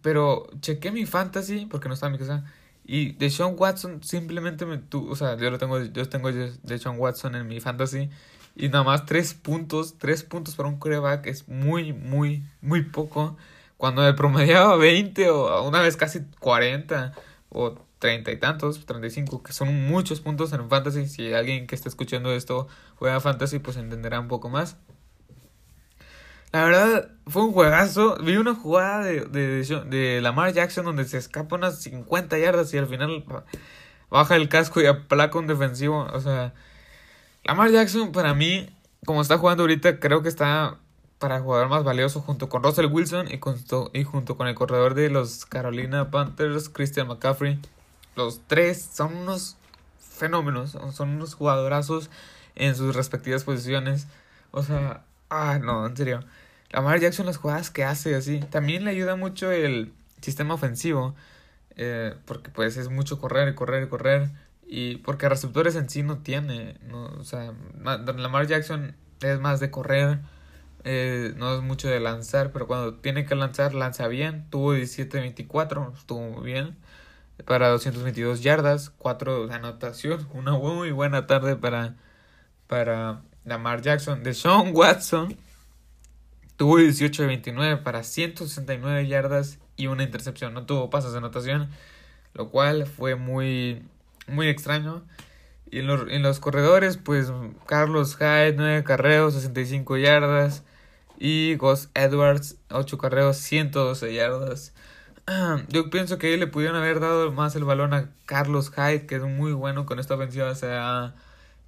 pero 0.03 0.47
chequé 0.59 0.91
mi 0.91 1.07
fantasy, 1.07 1.65
porque 1.65 1.87
no 1.87 1.95
estaba 1.95 2.13
en 2.13 2.21
mi 2.21 2.27
casa, 2.27 2.45
y 2.93 3.13
de 3.13 3.29
Sean 3.29 3.55
Watson 3.57 4.03
simplemente 4.03 4.65
me 4.65 4.81
o 4.91 5.15
sea, 5.15 5.37
yo 5.37 5.49
lo 5.49 5.57
tengo, 5.57 5.81
yo 5.81 6.09
tengo 6.09 6.29
de 6.29 6.77
Sean 6.77 6.99
Watson 6.99 7.35
en 7.35 7.47
mi 7.47 7.61
fantasy, 7.61 8.09
y 8.53 8.67
nada 8.67 8.83
más 8.83 9.05
tres 9.05 9.33
puntos, 9.33 9.97
tres 9.97 10.23
puntos 10.23 10.55
para 10.55 10.67
un 10.67 10.77
coreback 10.77 11.25
es 11.27 11.47
muy, 11.47 11.93
muy, 11.93 12.43
muy 12.59 12.83
poco. 12.83 13.37
Cuando 13.77 14.01
me 14.01 14.13
promediaba 14.13 14.75
20 14.75 15.29
o 15.29 15.63
una 15.65 15.79
vez 15.79 15.95
casi 15.95 16.19
40 16.41 17.13
o 17.47 17.75
30 17.99 18.29
y 18.29 18.37
tantos, 18.37 18.85
35, 18.85 19.41
que 19.41 19.53
son 19.53 19.87
muchos 19.87 20.19
puntos 20.19 20.51
en 20.51 20.67
fantasy. 20.69 21.07
Si 21.07 21.33
alguien 21.33 21.67
que 21.67 21.75
está 21.75 21.87
escuchando 21.87 22.33
esto 22.33 22.67
juega 22.97 23.21
fantasy, 23.21 23.59
pues 23.59 23.77
entenderá 23.77 24.19
un 24.19 24.27
poco 24.27 24.49
más. 24.49 24.75
La 26.51 26.65
verdad, 26.65 27.11
fue 27.27 27.43
un 27.43 27.53
juegazo. 27.53 28.17
Vi 28.17 28.35
una 28.37 28.55
jugada 28.55 29.03
de, 29.03 29.25
de, 29.25 29.63
de 29.85 30.21
Lamar 30.21 30.53
Jackson 30.53 30.85
donde 30.85 31.05
se 31.05 31.17
escapa 31.17 31.55
unas 31.55 31.81
50 31.81 32.37
yardas 32.37 32.73
y 32.73 32.77
al 32.77 32.87
final 32.87 33.23
baja 34.09 34.35
el 34.35 34.49
casco 34.49 34.81
y 34.81 34.85
aplaca 34.85 35.39
un 35.39 35.47
defensivo. 35.47 36.07
O 36.13 36.19
sea, 36.19 36.53
Lamar 37.43 37.71
Jackson, 37.71 38.11
para 38.11 38.33
mí, 38.33 38.69
como 39.05 39.21
está 39.21 39.37
jugando 39.37 39.63
ahorita, 39.63 39.99
creo 39.99 40.21
que 40.21 40.29
está 40.29 40.77
para 41.19 41.39
jugador 41.39 41.69
más 41.69 41.83
valioso 41.83 42.19
junto 42.19 42.49
con 42.49 42.63
Russell 42.63 42.87
Wilson 42.87 43.27
y, 43.27 43.39
y 43.93 44.03
junto 44.03 44.37
con 44.37 44.47
el 44.47 44.55
corredor 44.55 44.95
de 44.95 45.09
los 45.09 45.45
Carolina 45.45 46.11
Panthers, 46.11 46.67
Christian 46.67 47.07
McCaffrey. 47.07 47.59
Los 48.15 48.41
tres 48.47 48.89
son 48.93 49.15
unos 49.15 49.55
fenómenos, 49.99 50.77
son 50.93 51.09
unos 51.09 51.35
jugadorazos 51.35 52.09
en 52.55 52.75
sus 52.75 52.95
respectivas 52.95 53.43
posiciones. 53.43 54.07
O 54.51 54.63
sea, 54.63 55.03
ah, 55.31 55.59
no, 55.59 55.87
en 55.87 55.97
serio. 55.97 56.19
Lamar 56.71 56.99
Jackson, 56.99 57.25
las 57.25 57.37
jugadas 57.37 57.71
que 57.71 57.83
hace 57.83 58.15
así. 58.15 58.39
También 58.39 58.85
le 58.85 58.91
ayuda 58.91 59.15
mucho 59.15 59.51
el 59.51 59.93
sistema 60.21 60.53
ofensivo. 60.53 61.15
Eh, 61.77 62.15
porque 62.25 62.51
pues 62.51 62.77
es 62.77 62.89
mucho 62.89 63.19
correr 63.19 63.55
correr 63.55 63.89
correr. 63.89 64.29
Y 64.67 64.97
porque 64.97 65.27
receptores 65.29 65.75
en 65.75 65.89
sí 65.89 66.03
no 66.03 66.19
tiene. 66.19 66.77
No, 66.87 67.05
o 67.05 67.23
sea, 67.23 67.53
Lamar 67.83 68.47
Jackson 68.47 68.95
es 69.21 69.39
más 69.39 69.59
de 69.59 69.71
correr. 69.71 70.19
Eh, 70.83 71.33
no 71.37 71.55
es 71.55 71.61
mucho 71.61 71.89
de 71.89 71.99
lanzar. 71.99 72.51
Pero 72.51 72.67
cuando 72.67 72.95
tiene 72.95 73.25
que 73.25 73.35
lanzar, 73.35 73.73
lanza 73.73 74.07
bien. 74.07 74.45
Tuvo 74.49 74.75
17-24. 74.75 75.93
Estuvo 75.97 76.41
bien. 76.41 76.77
Para 77.45 77.69
222 77.69 78.43
yardas. 78.43 78.91
4 78.91 79.47
de 79.47 79.53
anotación. 79.55 80.27
Una 80.33 80.53
muy 80.53 80.91
buena 80.91 81.27
tarde 81.27 81.55
para, 81.55 81.95
para 82.67 83.21
Lamar 83.45 83.81
Jackson. 83.81 84.23
De 84.23 84.33
Sean 84.33 84.71
Watson. 84.73 85.35
Tuvo 86.57 86.77
18 86.77 87.27
29 87.27 87.77
para 87.77 88.03
169 88.03 89.07
yardas 89.07 89.59
y 89.77 89.87
una 89.87 90.03
intercepción. 90.03 90.53
No 90.53 90.65
tuvo 90.65 90.89
pasos 90.89 91.11
de 91.11 91.19
anotación. 91.19 91.69
Lo 92.33 92.49
cual 92.49 92.85
fue 92.85 93.15
muy 93.15 93.83
muy 94.27 94.47
extraño. 94.47 95.03
Y 95.69 95.79
en 95.79 95.87
los, 95.87 96.09
en 96.09 96.21
los 96.21 96.39
corredores, 96.39 96.97
pues 96.97 97.31
Carlos 97.65 98.17
Hyde, 98.17 98.53
9 98.57 98.83
carreos, 98.83 99.33
65 99.33 99.97
yardas. 99.97 100.63
Y 101.17 101.55
Gus 101.55 101.89
Edwards, 101.93 102.57
8 102.71 102.97
carreos, 102.97 103.37
112 103.37 104.13
yardas. 104.13 104.73
Yo 105.69 105.89
pienso 105.89 106.17
que 106.17 106.35
le 106.37 106.47
pudieron 106.47 106.75
haber 106.75 106.99
dado 106.99 107.31
más 107.31 107.55
el 107.55 107.63
balón 107.63 107.93
a 107.93 108.09
Carlos 108.25 108.71
Hyde, 108.71 109.05
que 109.05 109.15
es 109.15 109.21
muy 109.21 109.53
bueno 109.53 109.85
con 109.85 109.99
esta 109.99 110.15
ofensiva. 110.15 110.53
Se 110.55 110.73
ha, 110.73 111.13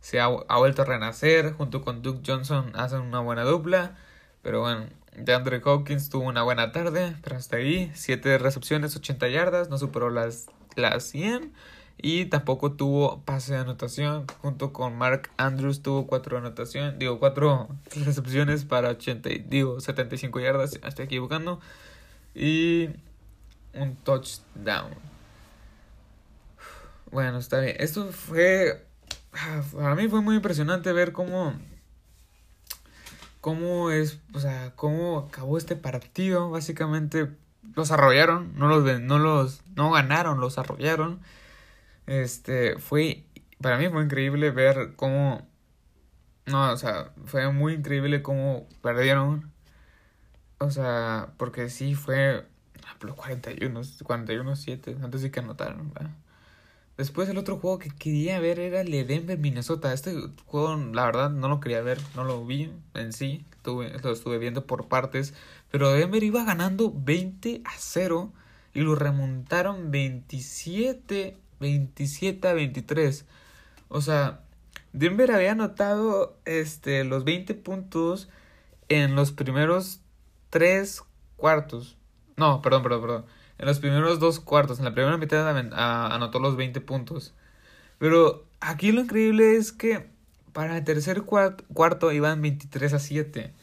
se 0.03 0.19
ha, 0.19 0.27
vuelto 0.27 0.81
a 0.81 0.85
renacer. 0.85 1.53
Junto 1.53 1.81
con 1.81 2.01
Duke 2.01 2.23
Johnson 2.27 2.73
hacen 2.75 2.99
una 2.99 3.21
buena 3.21 3.43
dupla. 3.43 3.95
Pero 4.41 4.59
bueno, 4.59 4.87
DeAndre 5.15 5.61
Hawkins 5.63 6.09
tuvo 6.09 6.27
una 6.27 6.43
buena 6.43 6.73
tarde. 6.73 7.15
Pero 7.23 7.37
hasta 7.37 7.55
ahí, 7.55 7.89
7 7.95 8.37
recepciones, 8.37 8.97
80 8.97 9.29
yardas. 9.29 9.69
No 9.69 9.77
superó 9.77 10.09
las, 10.09 10.47
las 10.75 11.05
100. 11.05 11.53
Y 11.97 12.25
tampoco 12.25 12.73
tuvo 12.73 13.21
pase 13.21 13.53
de 13.53 13.59
anotación. 13.59 14.27
Junto 14.41 14.73
con 14.73 14.97
Mark 14.97 15.29
Andrews 15.37 15.81
tuvo 15.81 16.05
cuatro 16.05 16.37
anotaciones. 16.37 16.99
Digo, 16.99 17.17
cuatro 17.17 17.69
recepciones 17.95 18.65
para 18.65 18.89
80, 18.89 19.29
digo, 19.47 19.79
75 19.79 20.41
yardas. 20.41 20.81
Estoy 20.83 21.05
equivocando. 21.05 21.61
Y 22.35 22.89
un 23.73 23.95
touchdown. 24.03 24.95
Bueno, 27.09 27.37
está 27.37 27.61
bien. 27.61 27.77
Esto 27.79 28.11
fue. 28.11 28.91
Para 29.73 29.95
mí 29.95 30.07
fue 30.07 30.21
muy 30.21 30.35
impresionante 30.35 30.93
ver 30.93 31.11
cómo. 31.11 31.53
Cómo 33.41 33.91
es. 33.91 34.19
O 34.33 34.39
sea, 34.39 34.73
cómo 34.75 35.19
acabó 35.19 35.57
este 35.57 35.75
partido. 35.75 36.49
Básicamente 36.49 37.29
los 37.75 37.91
arrollaron. 37.91 38.53
No 38.55 38.67
los, 38.67 39.01
no 39.01 39.19
los. 39.19 39.61
No 39.75 39.91
ganaron, 39.91 40.39
los 40.39 40.57
arrollaron. 40.57 41.21
Este, 42.07 42.77
fue, 42.79 43.23
para 43.61 43.77
mí 43.77 43.87
fue 43.89 44.03
increíble 44.03 44.51
ver 44.51 44.93
cómo, 44.95 45.47
no, 46.45 46.71
o 46.71 46.77
sea, 46.77 47.13
fue 47.25 47.51
muy 47.51 47.73
increíble 47.73 48.21
cómo 48.21 48.67
perdieron. 48.81 49.51
O 50.59 50.71
sea, 50.71 51.33
porque 51.37 51.69
sí 51.69 51.95
fue, 51.95 52.45
los 53.01 53.15
41, 53.15 53.81
41-7, 53.81 55.03
antes 55.03 55.21
de 55.21 55.31
que 55.31 55.39
anotaron, 55.39 55.91
Después 56.97 57.27
el 57.29 57.37
otro 57.37 57.57
juego 57.57 57.79
que 57.79 57.89
quería 57.89 58.39
ver 58.39 58.59
era 58.59 58.81
el 58.81 58.91
de 58.91 59.03
Denver, 59.03 59.37
Minnesota. 59.37 59.93
Este 59.93 60.15
juego, 60.45 60.75
la 60.75 61.05
verdad, 61.05 61.29
no 61.31 61.47
lo 61.47 61.59
quería 61.59 61.81
ver, 61.81 61.99
no 62.15 62.23
lo 62.23 62.45
vi 62.45 62.71
en 62.93 63.13
sí. 63.13 63.45
Estuve, 63.51 63.97
lo 64.03 64.11
estuve 64.11 64.37
viendo 64.37 64.67
por 64.67 64.87
partes. 64.87 65.33
Pero 65.71 65.91
Denver 65.91 66.23
iba 66.23 66.43
ganando 66.43 66.93
20 66.95 67.61
a 67.65 67.71
0 67.77 68.31
y 68.73 68.81
lo 68.81 68.95
remontaron 68.95 69.89
27 69.89 71.37
27 71.63 72.47
a 72.47 72.53
23. 72.53 73.25
O 73.89 74.01
sea, 74.01 74.41
Denver 74.91 75.31
había 75.31 75.53
anotado 75.53 76.37
este, 76.45 77.03
los 77.03 77.23
20 77.23 77.55
puntos 77.55 78.29
en 78.89 79.15
los 79.15 79.31
primeros 79.31 80.01
3 80.49 81.01
cuartos. 81.37 81.97
No, 82.35 82.61
perdón, 82.61 82.83
perdón, 82.83 83.01
perdón. 83.01 83.25
En 83.57 83.65
los 83.67 83.79
primeros 83.79 84.19
dos 84.19 84.39
cuartos. 84.39 84.79
En 84.79 84.85
la 84.85 84.93
primera 84.93 85.17
mitad 85.17 85.47
anotó 85.47 86.39
los 86.39 86.55
20 86.55 86.81
puntos. 86.81 87.33
Pero 87.99 88.45
aquí 88.59 88.91
lo 88.91 89.01
increíble 89.01 89.55
es 89.55 89.71
que 89.71 90.09
para 90.53 90.77
el 90.77 90.83
tercer 90.83 91.23
cuarto 91.23 92.11
iban 92.11 92.41
23 92.41 92.93
a 92.93 92.99
7. 92.99 93.53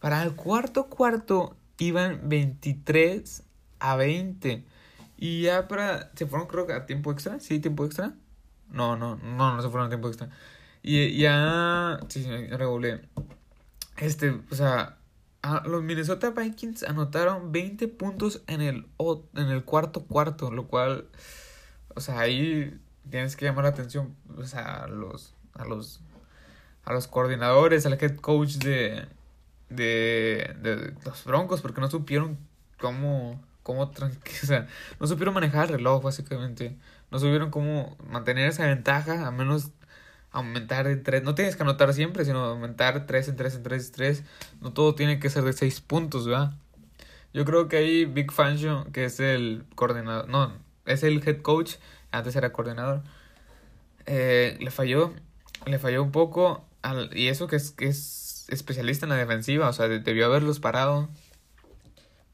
Para 0.00 0.22
el 0.22 0.34
cuarto 0.34 0.88
cuarto 0.88 1.56
iban 1.78 2.28
23 2.28 3.42
a 3.80 3.96
20. 3.96 4.64
Y 5.16 5.42
ya 5.42 5.68
para. 5.68 6.10
Se 6.14 6.26
fueron, 6.26 6.46
creo 6.46 6.66
que 6.66 6.72
a 6.72 6.86
tiempo 6.86 7.10
extra. 7.10 7.40
Sí, 7.40 7.58
tiempo 7.58 7.84
extra. 7.84 8.14
No, 8.70 8.96
no, 8.96 9.16
no, 9.16 9.56
no 9.56 9.62
se 9.62 9.68
fueron 9.68 9.86
a 9.86 9.88
tiempo 9.88 10.08
extra. 10.08 10.28
Y 10.82 11.18
ya. 11.18 11.98
Sí, 12.08 12.22
sí, 12.22 12.30
regulé. 12.48 13.00
Este, 13.96 14.40
o 14.50 14.54
sea. 14.54 14.95
Los 15.64 15.82
Minnesota 15.82 16.30
Vikings 16.30 16.82
anotaron 16.84 17.52
20 17.52 17.88
puntos 17.88 18.42
en 18.46 18.60
el, 18.60 18.86
en 19.34 19.48
el 19.48 19.64
cuarto 19.64 20.04
cuarto, 20.04 20.50
lo 20.50 20.66
cual. 20.66 21.06
O 21.94 22.00
sea, 22.00 22.20
ahí 22.20 22.78
tienes 23.10 23.36
que 23.36 23.44
llamar 23.46 23.64
la 23.64 23.70
atención. 23.70 24.14
O 24.36 24.44
sea, 24.44 24.84
a 24.84 24.88
los. 24.88 25.34
A 25.54 25.64
los. 25.64 26.00
A 26.84 26.92
los 26.92 27.08
coordinadores, 27.08 27.86
al 27.86 27.94
head 27.94 28.16
coach 28.16 28.54
de. 28.56 29.06
De, 29.68 30.54
de 30.62 30.94
los 31.04 31.24
Broncos, 31.24 31.60
porque 31.60 31.80
no 31.80 31.90
supieron 31.90 32.38
cómo 32.78 33.40
cómo 33.66 33.82
o 34.42 34.46
sea, 34.46 34.68
no 35.00 35.06
supieron 35.08 35.34
manejar 35.34 35.66
el 35.66 35.78
reloj 35.78 36.02
básicamente. 36.02 36.76
No 37.10 37.18
supieron 37.18 37.50
cómo 37.50 37.96
mantener 38.08 38.48
esa 38.48 38.66
ventaja, 38.66 39.26
a 39.26 39.30
menos 39.32 39.70
aumentar 40.36 40.86
de 40.86 40.96
3. 40.96 41.22
No 41.22 41.34
tienes 41.34 41.56
que 41.56 41.62
anotar 41.62 41.92
siempre, 41.94 42.24
sino 42.24 42.44
aumentar 42.44 43.06
3 43.06 43.28
en 43.28 43.36
3 43.36 43.56
en 43.56 43.62
3 43.62 43.86
en 43.86 43.92
3. 43.92 44.24
No 44.60 44.72
todo 44.72 44.94
tiene 44.94 45.18
que 45.18 45.30
ser 45.30 45.44
de 45.44 45.54
6 45.54 45.80
puntos, 45.80 46.26
¿verdad? 46.26 46.52
Yo 47.32 47.44
creo 47.44 47.68
que 47.68 47.78
ahí 47.78 48.04
Big 48.04 48.30
Fangio, 48.32 48.86
que 48.92 49.06
es 49.06 49.18
el 49.18 49.64
coordinador, 49.74 50.28
no, 50.28 50.52
es 50.84 51.02
el 51.02 51.26
head 51.26 51.42
coach, 51.42 51.76
antes 52.10 52.36
era 52.36 52.52
coordinador, 52.52 53.02
eh, 54.06 54.56
le 54.60 54.70
falló, 54.70 55.12
le 55.66 55.78
falló 55.78 56.02
un 56.02 56.12
poco, 56.12 56.66
al, 56.82 57.10
y 57.16 57.28
eso 57.28 57.46
que 57.46 57.56
es, 57.56 57.72
que 57.72 57.88
es 57.88 58.46
especialista 58.48 59.04
en 59.04 59.10
la 59.10 59.16
defensiva, 59.16 59.68
o 59.68 59.72
sea, 59.72 59.88
debió 59.88 60.26
haberlos 60.26 60.60
parado, 60.60 61.10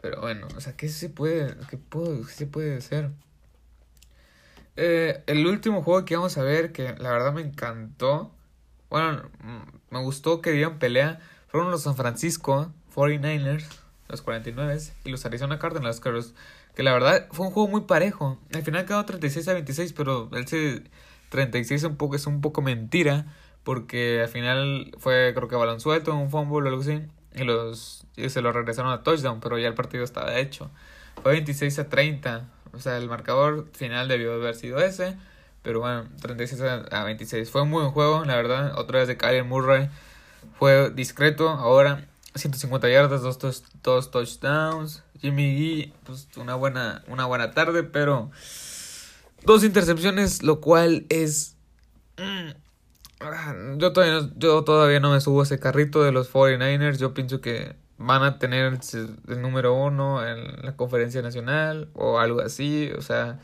pero 0.00 0.20
bueno, 0.20 0.46
o 0.56 0.60
sea, 0.60 0.76
¿qué 0.76 0.88
se 0.88 1.08
puede, 1.08 1.56
qué, 1.68 1.78
puedo, 1.78 2.24
qué 2.24 2.32
se 2.32 2.46
puede 2.46 2.76
hacer? 2.76 3.10
Eh, 4.76 5.22
el 5.26 5.46
último 5.46 5.82
juego 5.82 6.04
que 6.04 6.16
vamos 6.16 6.36
a 6.38 6.42
ver, 6.42 6.72
que 6.72 6.94
la 6.98 7.10
verdad 7.10 7.32
me 7.32 7.42
encantó. 7.42 8.32
Bueno, 8.90 9.22
mm, 9.42 9.94
me 9.94 10.02
gustó 10.02 10.40
que 10.40 10.52
dieron 10.52 10.78
pelea. 10.78 11.20
Fueron 11.48 11.70
los 11.70 11.82
San 11.82 11.96
Francisco 11.96 12.72
49ers, 12.94 13.66
los 14.08 14.22
49 14.22 14.78
y 15.04 15.10
los 15.10 15.24
Arizona 15.26 15.58
Cardinals, 15.58 16.00
que, 16.00 16.10
que 16.74 16.82
la 16.82 16.92
verdad 16.92 17.28
fue 17.32 17.46
un 17.46 17.52
juego 17.52 17.68
muy 17.68 17.82
parejo. 17.82 18.38
Al 18.54 18.62
final 18.62 18.86
quedó 18.86 19.04
36 19.04 19.48
a 19.48 19.54
26, 19.54 19.92
pero 19.92 20.30
ese 20.34 20.82
36 21.28 21.84
un 21.84 21.96
poco, 21.96 22.16
es 22.16 22.26
un 22.26 22.40
poco 22.40 22.62
mentira. 22.62 23.26
Porque 23.64 24.20
al 24.22 24.28
final 24.28 24.92
fue, 24.98 25.32
creo 25.34 25.48
que 25.48 25.54
balón 25.54 25.80
suelto, 25.80 26.14
un 26.16 26.30
fumble 26.30 26.68
o 26.68 26.72
algo 26.72 26.82
así. 26.82 27.00
Y, 27.34 27.44
los, 27.44 28.06
y 28.16 28.28
se 28.28 28.42
lo 28.42 28.52
regresaron 28.52 28.92
a 28.92 29.02
touchdown, 29.02 29.40
pero 29.40 29.58
ya 29.58 29.68
el 29.68 29.74
partido 29.74 30.04
estaba 30.04 30.36
hecho. 30.38 30.70
Fue 31.22 31.32
26 31.32 31.78
a 31.78 31.88
30. 31.88 32.48
O 32.72 32.80
sea, 32.80 32.96
el 32.96 33.08
marcador 33.08 33.66
final 33.72 34.08
debió 34.08 34.34
haber 34.34 34.54
sido 34.54 34.78
ese. 34.78 35.16
Pero 35.62 35.80
bueno, 35.80 36.04
36 36.20 36.60
a 36.90 37.04
26. 37.04 37.50
Fue 37.50 37.62
un 37.62 37.70
buen 37.70 37.90
juego, 37.90 38.24
la 38.24 38.36
verdad. 38.36 38.78
Otra 38.78 38.98
vez 39.00 39.08
de 39.08 39.16
Kyler 39.16 39.44
Murray. 39.44 39.88
Fue 40.58 40.90
discreto. 40.90 41.48
Ahora 41.50 42.04
150 42.34 42.88
yardas, 42.88 43.22
dos, 43.22 43.38
dos, 43.82 44.10
touchdowns. 44.10 45.02
Jimmy 45.20 45.56
G, 45.56 45.92
pues 46.04 46.28
una 46.36 46.54
buena, 46.54 47.04
una 47.06 47.26
buena 47.26 47.52
tarde, 47.52 47.84
pero 47.84 48.30
dos 49.44 49.62
intercepciones, 49.64 50.42
lo 50.42 50.60
cual 50.60 51.06
es... 51.10 51.56
Mm, 52.18 52.50
ah, 53.20 53.54
yo, 53.76 53.92
todavía 53.92 54.20
no, 54.20 54.30
yo 54.36 54.64
todavía 54.64 54.98
no 54.98 55.12
me 55.12 55.20
subo 55.20 55.42
ese 55.42 55.60
carrito 55.60 56.02
de 56.02 56.12
los 56.12 56.32
49ers. 56.32 56.96
Yo 56.98 57.14
pienso 57.14 57.40
que 57.40 57.76
van 58.06 58.22
a 58.22 58.38
tener 58.38 58.78
el, 59.28 59.42
número 59.42 59.74
uno 59.74 60.26
en 60.26 60.64
la 60.64 60.76
conferencia 60.76 61.22
nacional 61.22 61.88
o 61.94 62.18
algo 62.18 62.40
así. 62.40 62.90
O 62.96 63.02
sea, 63.02 63.38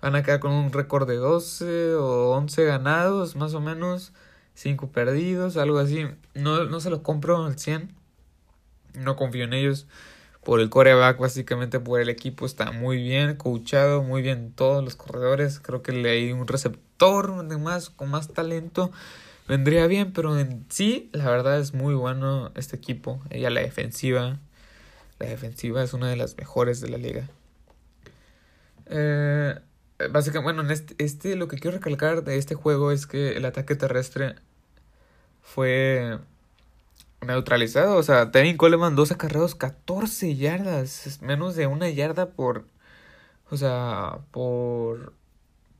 van 0.00 0.16
a 0.16 0.22
quedar 0.22 0.40
con 0.40 0.52
un 0.52 0.72
récord 0.72 1.08
de 1.08 1.16
12 1.16 1.94
o 1.94 2.30
11 2.32 2.64
ganados, 2.64 3.36
más 3.36 3.54
o 3.54 3.60
menos. 3.60 4.12
5 4.54 4.90
perdidos, 4.92 5.56
algo 5.56 5.78
así. 5.78 6.06
No, 6.34 6.64
no 6.64 6.80
se 6.80 6.90
lo 6.90 7.02
compro 7.02 7.44
al 7.44 7.58
100. 7.58 7.92
No 8.94 9.16
confío 9.16 9.44
en 9.44 9.52
ellos. 9.52 9.86
Por 10.44 10.60
el 10.60 10.68
coreback, 10.68 11.18
básicamente 11.18 11.80
por 11.80 12.00
el 12.00 12.10
equipo, 12.10 12.44
está 12.46 12.70
muy 12.70 13.02
bien 13.02 13.36
coachado, 13.36 14.02
muy 14.02 14.22
bien 14.22 14.52
todos 14.52 14.84
los 14.84 14.94
corredores. 14.94 15.58
Creo 15.58 15.82
que 15.82 15.92
le 15.92 16.10
hay 16.10 16.32
un 16.32 16.46
receptor 16.46 17.32
más, 17.58 17.90
con 17.90 18.10
más 18.10 18.28
talento 18.28 18.92
vendría 19.48 19.86
bien, 19.86 20.12
pero 20.12 20.38
en 20.38 20.66
sí, 20.68 21.10
la 21.12 21.30
verdad 21.30 21.58
es 21.58 21.74
muy 21.74 21.94
bueno 21.94 22.52
este 22.54 22.76
equipo. 22.76 23.20
Ella 23.30 23.50
la 23.50 23.60
defensiva, 23.60 24.38
la 25.18 25.26
defensiva 25.26 25.82
es 25.82 25.92
una 25.92 26.08
de 26.08 26.16
las 26.16 26.36
mejores 26.36 26.80
de 26.80 26.88
la 26.88 26.98
liga. 26.98 27.28
Eh, 28.86 29.58
básicamente, 30.10 30.44
bueno, 30.44 30.62
en 30.62 30.70
este, 30.70 30.94
este, 30.98 31.36
lo 31.36 31.48
que 31.48 31.58
quiero 31.58 31.76
recalcar 31.76 32.24
de 32.24 32.38
este 32.38 32.54
juego 32.54 32.90
es 32.92 33.06
que 33.06 33.36
el 33.36 33.44
ataque 33.44 33.74
terrestre 33.76 34.36
fue 35.42 36.18
neutralizado. 37.22 37.96
O 37.96 38.02
sea, 38.02 38.30
Tevin 38.30 38.56
Coleman, 38.56 38.96
12 38.96 39.14
acarreos, 39.14 39.54
14 39.54 40.36
yardas. 40.36 41.18
Menos 41.22 41.56
de 41.56 41.66
una 41.66 41.88
yarda 41.90 42.30
por. 42.30 42.66
O 43.50 43.56
sea, 43.56 44.18
por 44.30 45.12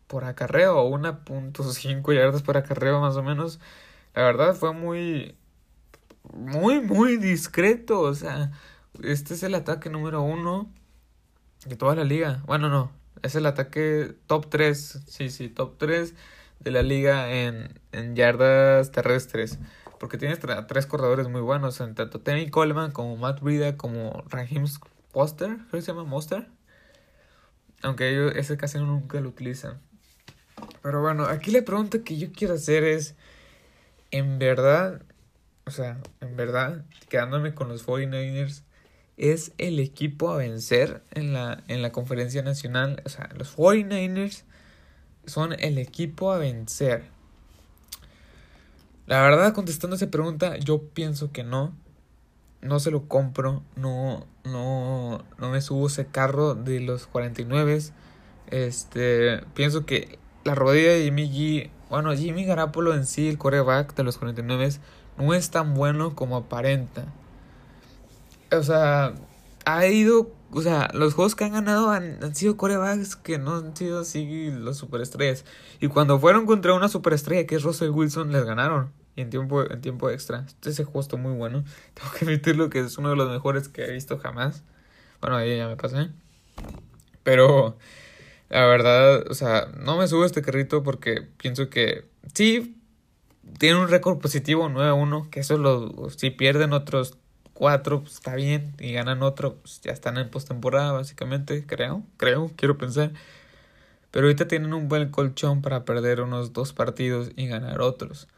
por 0.07 0.25
acarreo, 0.25 0.89
1.5 0.89 2.15
yardas 2.15 2.43
por 2.43 2.57
acarreo 2.57 3.01
más 3.01 3.17
o 3.17 3.23
menos. 3.23 3.61
La 4.15 4.23
verdad 4.23 4.55
fue 4.55 4.73
muy, 4.73 5.37
muy, 6.33 6.81
muy 6.81 7.17
discreto. 7.17 8.01
O 8.01 8.15
sea, 8.15 8.53
este 9.03 9.35
es 9.35 9.43
el 9.43 9.55
ataque 9.55 9.91
número 9.91 10.23
uno 10.23 10.71
de 11.67 11.77
toda 11.77 11.95
la 11.95 12.05
liga. 12.05 12.43
Bueno, 12.47 12.69
no, 12.69 12.93
es 13.23 13.35
el 13.35 13.47
ataque 13.47 14.15
top 14.27 14.49
3. 14.51 15.05
Sí, 15.07 15.31
sí, 15.31 15.49
top 15.49 15.79
3 15.79 16.15
de 16.61 16.71
la 16.71 16.83
liga 16.83 17.33
en, 17.33 17.81
en 17.93 18.17
yardas 18.17 18.93
terrestres. 18.93 19.59
Porque 19.99 20.19
tienes 20.19 20.39
tres 20.69 20.87
corredores 20.87 21.29
muy 21.29 21.41
buenos, 21.41 21.79
tanto 21.79 22.21
Tony 22.21 22.51
Coleman 22.51 22.91
como 22.91 23.17
Matt 23.17 23.41
Breida 23.41 23.77
como 23.77 24.25
Raheem 24.29 24.67
Poster, 25.13 25.57
creo 25.71 25.81
se 25.81 25.93
llama 25.93 26.05
Monster. 26.05 26.49
Aunque 27.83 28.11
ellos 28.11 28.33
ese 28.35 28.57
casi 28.57 28.79
nunca 28.79 29.21
lo 29.21 29.29
utilizan. 29.29 29.81
Pero 30.83 31.01
bueno, 31.01 31.25
aquí 31.25 31.51
la 31.51 31.63
pregunta 31.63 32.01
que 32.01 32.17
yo 32.17 32.33
quiero 32.33 32.55
hacer 32.55 32.85
es, 32.85 33.15
en 34.11 34.39
verdad, 34.39 35.03
o 35.67 35.71
sea, 35.71 35.99
en 36.21 36.37
verdad, 36.37 36.85
quedándome 37.09 37.55
con 37.55 37.69
los 37.69 37.87
49ers, 37.87 38.63
es 39.17 39.53
el 39.59 39.79
equipo 39.79 40.31
a 40.31 40.37
vencer 40.37 41.03
en 41.13 41.33
la, 41.33 41.63
en 41.69 41.83
la 41.83 41.93
conferencia 41.93 42.43
nacional. 42.43 43.03
O 43.05 43.09
sea, 43.09 43.31
los 43.37 43.57
49ers 43.57 44.45
son 45.27 45.55
el 45.59 45.79
equipo 45.79 46.33
a 46.33 46.39
vencer. 46.39 47.05
La 49.07 49.23
verdad, 49.23 49.53
contestando 49.53 49.97
esa 49.97 50.11
pregunta, 50.11 50.57
yo 50.59 50.83
pienso 50.83 51.31
que 51.31 51.45
no. 51.45 51.77
No 52.63 52.81
se 52.81 52.91
lo 52.91 53.07
compro. 53.09 53.63
No, 53.77 54.27
no, 54.45 55.25
no 55.39 55.51
me 55.51 55.61
subo 55.61 55.87
ese 55.87 56.07
carro 56.07 56.55
de 56.55 56.81
los 56.81 57.07
49. 57.07 57.83
Este, 58.51 59.41
pienso 59.55 59.85
que 59.85 60.19
la 60.45 60.55
rodilla 60.55 60.93
de 60.93 61.05
Jimmy 61.05 61.31
G, 61.31 61.71
bueno, 61.91 62.15
Jimmy 62.15 62.45
Garapolo 62.45 62.95
en 62.95 63.07
sí, 63.07 63.29
el 63.29 63.39
coreback 63.39 63.95
de 63.95 64.05
los 64.05 64.19
49, 64.19 64.71
no 65.19 65.35
es 65.35 65.51
tan 65.51 65.75
bueno 65.75 66.15
como 66.15 66.37
aparenta. 66.37 67.07
O 68.53 68.63
sea, 68.63 69.15
ha 69.65 69.87
ido, 69.87 70.31
o 70.51 70.63
sea, 70.63 70.91
los 70.93 71.15
juegos 71.15 71.35
que 71.35 71.45
han 71.45 71.53
ganado 71.53 71.91
han, 71.91 72.35
sido 72.35 72.57
corebacks 72.57 73.17
que 73.17 73.39
no 73.39 73.57
han 73.57 73.77
sido 73.77 74.01
así 74.01 74.51
los 74.51 74.77
superestrellas. 74.77 75.45
Y 75.81 75.89
cuando 75.89 76.19
fueron 76.19 76.47
contra 76.47 76.75
una 76.75 76.89
superestrella 76.89 77.47
que 77.47 77.57
es 77.57 77.63
Russell 77.63 77.91
Wilson, 77.91 78.33
les 78.33 78.45
ganaron. 78.45 78.93
Y 79.17 79.23
en 79.23 79.31
tiempo, 79.31 79.63
en 79.63 79.81
tiempo 79.81 80.11
extra. 80.11 80.47
Ese 80.65 80.85
juego 80.85 81.01
está 81.01 81.17
muy 81.17 81.33
bueno. 81.33 81.65
Tengo 81.95 82.11
que 82.19 82.25
admitirlo 82.25 82.71
que 82.71 82.81
es 82.81 82.99
uno 82.99 83.11
de 83.11 83.17
los 83.17 83.31
mejores 83.31 83.69
que 83.69 83.85
he 83.85 83.93
visto 83.93 84.19
jamás. 84.19 84.63
Bueno, 85.21 85.37
ahí 85.37 85.57
ya 85.57 85.69
me 85.69 85.77
pasé. 85.77 86.11
Pero 87.23 87.77
la 88.51 88.67
verdad, 88.67 89.25
o 89.31 89.35
sea, 89.35 89.69
no 89.79 89.97
me 89.97 90.07
subo 90.09 90.25
este 90.25 90.43
carrito 90.43 90.83
porque 90.83 91.27
pienso 91.39 91.71
que 91.71 92.05
sí, 92.35 92.77
tiene 93.59 93.81
un 93.81 93.89
récord 93.89 94.19
positivo 94.19 94.69
9-1, 94.69 95.31
que 95.31 95.41
eso 95.41 95.59
lo, 95.59 96.11
si 96.11 96.31
pierden 96.31 96.73
otros 96.73 97.17
cuatro, 97.53 98.01
pues 98.03 98.15
está 98.15 98.35
bien, 98.35 98.75
y 98.79 98.93
ganan 98.93 99.23
otro, 99.23 99.57
pues 99.57 99.81
ya 99.81 99.93
están 99.93 100.19
en 100.19 100.31
postemporada 100.31 100.93
básicamente, 100.93 101.65
creo, 101.67 102.03
creo, 102.17 102.51
quiero 102.57 102.77
pensar. 102.77 103.13
Pero 104.11 104.27
ahorita 104.27 104.47
tienen 104.47 104.75
un 104.75 104.89
buen 104.89 105.11
colchón 105.11 105.63
para 105.63 105.85
perder 105.85 106.21
unos 106.21 106.53
dos 106.53 106.73
partidos 106.73 107.31
y 107.37 107.49
ganar 107.49 107.81
otros. 107.81 108.29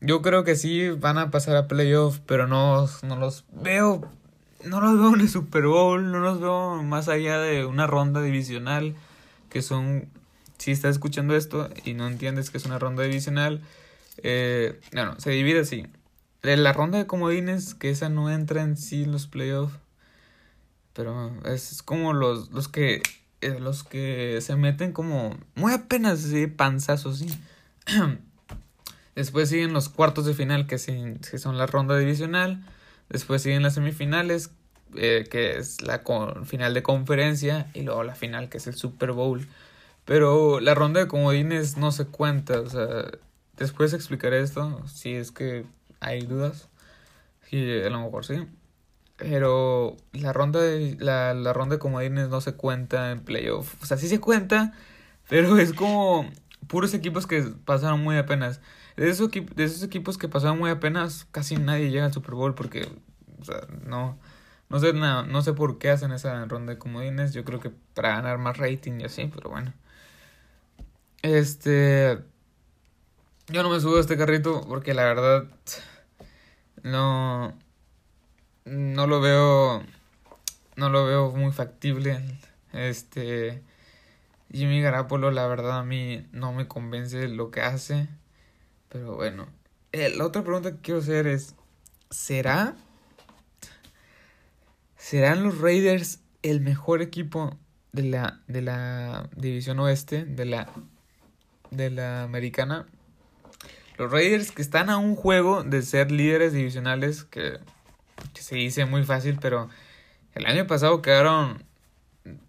Yo 0.00 0.20
creo 0.20 0.44
que 0.44 0.56
sí 0.56 0.90
van 0.90 1.16
a 1.16 1.30
pasar 1.30 1.56
a 1.56 1.68
playoff, 1.68 2.18
pero 2.26 2.46
no, 2.46 2.88
no 3.02 3.16
los 3.16 3.44
veo, 3.52 4.10
no 4.64 4.80
los 4.80 4.98
veo 4.98 5.14
en 5.14 5.20
el 5.20 5.28
Super 5.28 5.66
Bowl, 5.66 6.10
no 6.10 6.18
los 6.18 6.40
veo 6.40 6.82
más 6.82 7.08
allá 7.08 7.38
de 7.38 7.64
una 7.64 7.86
ronda 7.86 8.20
divisional 8.20 8.96
que 9.52 9.62
son, 9.62 10.08
si 10.58 10.70
estás 10.70 10.92
escuchando 10.92 11.36
esto 11.36 11.68
y 11.84 11.94
no 11.94 12.08
entiendes 12.08 12.50
que 12.50 12.58
es 12.58 12.64
una 12.64 12.78
ronda 12.78 13.02
divisional, 13.02 13.60
eh, 14.18 14.80
bueno, 14.92 15.18
se 15.18 15.30
divide 15.30 15.60
así. 15.60 15.86
La 16.42 16.72
ronda 16.72 16.98
de 16.98 17.06
comodines, 17.06 17.74
que 17.74 17.90
esa 17.90 18.08
no 18.08 18.30
entra 18.30 18.62
en 18.62 18.76
sí 18.76 19.04
en 19.04 19.12
los 19.12 19.26
playoffs, 19.26 19.76
pero 20.94 21.32
es 21.44 21.82
como 21.82 22.12
los, 22.12 22.50
los 22.50 22.68
que 22.68 23.02
eh, 23.42 23.58
los 23.58 23.82
que 23.82 24.38
se 24.40 24.54
meten 24.54 24.92
como 24.92 25.36
muy 25.56 25.72
apenas 25.72 26.20
¿sí? 26.20 26.46
panzazos, 26.46 27.18
sí. 27.18 27.28
Después 29.16 29.48
siguen 29.48 29.72
los 29.72 29.88
cuartos 29.88 30.24
de 30.26 30.32
final, 30.32 30.66
que, 30.68 30.78
son 30.78 31.58
la 31.58 31.66
ronda 31.66 31.98
divisional. 31.98 32.64
Después 33.10 33.42
siguen 33.42 33.62
las 33.62 33.74
semifinales, 33.74 34.50
eh, 34.96 35.26
que 35.30 35.58
es 35.58 35.82
la 35.82 36.02
final 36.44 36.74
de 36.74 36.82
conferencia, 36.82 37.68
y 37.74 37.82
luego 37.82 38.02
la 38.04 38.14
final, 38.14 38.48
que 38.48 38.58
es 38.58 38.66
el 38.66 38.74
Super 38.74 39.12
Bowl. 39.12 39.46
Pero 40.04 40.60
la 40.60 40.74
ronda 40.74 41.00
de 41.00 41.08
comodines 41.08 41.76
no 41.76 41.92
se 41.92 42.06
cuenta, 42.06 42.60
o 42.60 42.68
sea, 42.68 43.06
después 43.56 43.92
explicaré 43.92 44.40
esto, 44.40 44.82
si 44.86 45.14
es 45.14 45.30
que 45.30 45.64
hay 46.00 46.22
dudas, 46.26 46.68
y 47.50 47.80
a 47.82 47.90
lo 47.90 48.00
mejor 48.02 48.24
sí. 48.24 48.46
Pero 49.16 49.96
la 50.12 50.32
ronda 50.32 50.60
de, 50.60 50.96
la, 50.98 51.34
la 51.34 51.52
ronda 51.52 51.76
de 51.76 51.78
comodines 51.78 52.28
no 52.28 52.40
se 52.40 52.54
cuenta 52.54 53.12
en 53.12 53.20
playoff. 53.20 53.80
O 53.82 53.86
sea, 53.86 53.96
sí 53.96 54.08
se 54.08 54.20
cuenta, 54.20 54.72
pero 55.28 55.58
es 55.58 55.72
como 55.72 56.28
puros 56.66 56.94
equipos 56.94 57.26
que 57.26 57.42
pasaron 57.64 58.02
muy 58.02 58.16
apenas. 58.16 58.60
De 58.96 59.08
esos, 59.08 59.30
de 59.30 59.64
esos 59.64 59.82
equipos 59.82 60.18
que 60.18 60.28
pasaron 60.28 60.58
muy 60.58 60.70
apenas, 60.70 61.26
casi 61.30 61.56
nadie 61.56 61.90
llega 61.90 62.04
al 62.06 62.12
Super 62.12 62.34
Bowl 62.34 62.54
porque, 62.54 62.88
o 63.40 63.44
sea, 63.44 63.66
no, 63.86 64.18
no 64.72 64.78
sé, 64.78 64.94
no, 64.94 65.22
no 65.26 65.42
sé 65.42 65.52
por 65.52 65.78
qué 65.78 65.90
hacen 65.90 66.12
esa 66.12 66.46
ronda 66.46 66.72
de 66.72 66.78
comodines. 66.78 67.34
Yo 67.34 67.44
creo 67.44 67.60
que 67.60 67.70
para 67.92 68.16
ganar 68.16 68.38
más 68.38 68.56
rating 68.56 69.00
y 69.00 69.04
así, 69.04 69.30
pero 69.32 69.50
bueno. 69.50 69.74
Este. 71.20 72.18
Yo 73.48 73.62
no 73.62 73.68
me 73.68 73.80
subo 73.80 73.98
a 73.98 74.00
este 74.00 74.16
carrito 74.16 74.66
porque 74.66 74.94
la 74.94 75.04
verdad. 75.04 75.44
No. 76.82 77.52
No 78.64 79.06
lo 79.06 79.20
veo. 79.20 79.82
No 80.76 80.88
lo 80.88 81.04
veo 81.04 81.30
muy 81.32 81.52
factible. 81.52 82.22
Este. 82.72 83.62
Jimmy 84.50 84.80
Garapolo, 84.80 85.30
la 85.30 85.46
verdad, 85.48 85.80
a 85.80 85.84
mí 85.84 86.26
no 86.32 86.54
me 86.54 86.66
convence 86.66 87.28
lo 87.28 87.50
que 87.50 87.60
hace. 87.60 88.08
Pero 88.88 89.16
bueno. 89.16 89.48
Eh, 89.92 90.14
la 90.16 90.24
otra 90.24 90.40
pregunta 90.40 90.72
que 90.72 90.80
quiero 90.80 91.00
hacer 91.00 91.26
es: 91.26 91.56
¿será? 92.08 92.74
¿Serán 95.02 95.42
los 95.42 95.58
Raiders 95.58 96.20
el 96.42 96.60
mejor 96.60 97.02
equipo 97.02 97.58
de 97.90 98.04
la, 98.04 98.40
de 98.46 98.62
la 98.62 99.28
división 99.34 99.80
oeste, 99.80 100.24
de 100.24 100.44
la, 100.44 100.68
de 101.72 101.90
la 101.90 102.22
americana? 102.22 102.86
Los 103.98 104.12
Raiders 104.12 104.52
que 104.52 104.62
están 104.62 104.90
a 104.90 104.98
un 104.98 105.16
juego 105.16 105.64
de 105.64 105.82
ser 105.82 106.12
líderes 106.12 106.52
divisionales, 106.52 107.24
que, 107.24 107.58
que 108.32 108.42
se 108.42 108.54
dice 108.54 108.84
muy 108.84 109.02
fácil, 109.02 109.38
pero 109.42 109.68
el 110.34 110.46
año 110.46 110.68
pasado 110.68 111.02
quedaron 111.02 111.64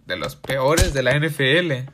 de 0.06 0.16
los 0.16 0.36
peores 0.36 0.94
de 0.94 1.02
la 1.02 1.20
NFL. 1.20 1.90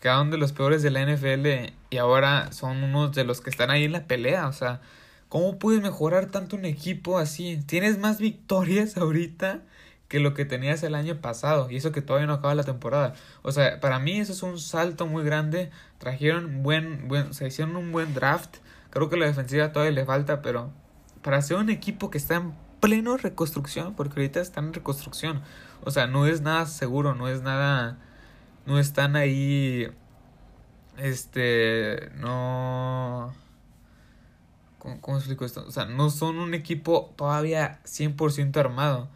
Quedaron 0.00 0.30
de 0.30 0.38
los 0.38 0.52
peores 0.52 0.82
de 0.82 0.90
la 0.92 1.04
NFL 1.04 1.74
y 1.90 1.96
ahora 1.96 2.52
son 2.52 2.84
unos 2.84 3.12
de 3.12 3.24
los 3.24 3.40
que 3.40 3.50
están 3.50 3.70
ahí 3.70 3.86
en 3.86 3.92
la 3.92 4.06
pelea. 4.06 4.46
O 4.46 4.52
sea, 4.52 4.80
¿cómo 5.28 5.58
puedes 5.58 5.82
mejorar 5.82 6.26
tanto 6.26 6.56
un 6.56 6.64
equipo 6.64 7.18
así? 7.18 7.62
Tienes 7.66 7.98
más 7.98 8.18
victorias 8.18 8.96
ahorita 8.98 9.62
que 10.08 10.20
lo 10.20 10.34
que 10.34 10.44
tenías 10.44 10.82
el 10.82 10.94
año 10.94 11.20
pasado. 11.20 11.70
Y 11.70 11.76
eso 11.76 11.92
que 11.92 12.02
todavía 12.02 12.26
no 12.26 12.34
acaba 12.34 12.54
la 12.54 12.64
temporada. 12.64 13.14
O 13.42 13.52
sea, 13.52 13.80
para 13.80 13.98
mí 13.98 14.18
eso 14.20 14.32
es 14.32 14.42
un 14.42 14.58
salto 14.58 15.06
muy 15.06 15.24
grande. 15.24 15.70
Trajeron 15.98 16.62
buen, 16.62 17.08
buen, 17.08 17.34
se 17.34 17.46
hicieron 17.46 17.76
un 17.76 17.92
buen 17.92 18.14
draft. 18.14 18.56
Creo 18.90 19.10
que 19.10 19.16
la 19.16 19.26
defensiva 19.26 19.72
todavía 19.72 19.92
le 19.92 20.04
falta, 20.04 20.42
pero 20.42 20.70
para 21.22 21.42
ser 21.42 21.56
un 21.56 21.70
equipo 21.70 22.10
que 22.10 22.18
está 22.18 22.36
en 22.36 22.54
pleno 22.80 23.16
reconstrucción, 23.16 23.94
porque 23.94 24.20
ahorita 24.20 24.40
están 24.40 24.66
en 24.66 24.74
reconstrucción. 24.74 25.42
O 25.84 25.90
sea, 25.90 26.06
no 26.06 26.26
es 26.26 26.40
nada 26.40 26.66
seguro, 26.66 27.14
no 27.14 27.28
es 27.28 27.42
nada, 27.42 27.98
no 28.64 28.78
están 28.78 29.16
ahí, 29.16 29.88
este, 30.96 32.10
no... 32.16 33.34
¿Cómo, 35.00 35.18
explico 35.18 35.44
esto? 35.44 35.64
O 35.66 35.70
sea, 35.70 35.86
no 35.86 36.10
son 36.10 36.38
un 36.38 36.54
equipo 36.54 37.14
todavía 37.16 37.80
100% 37.84 38.56
armado. 38.56 39.08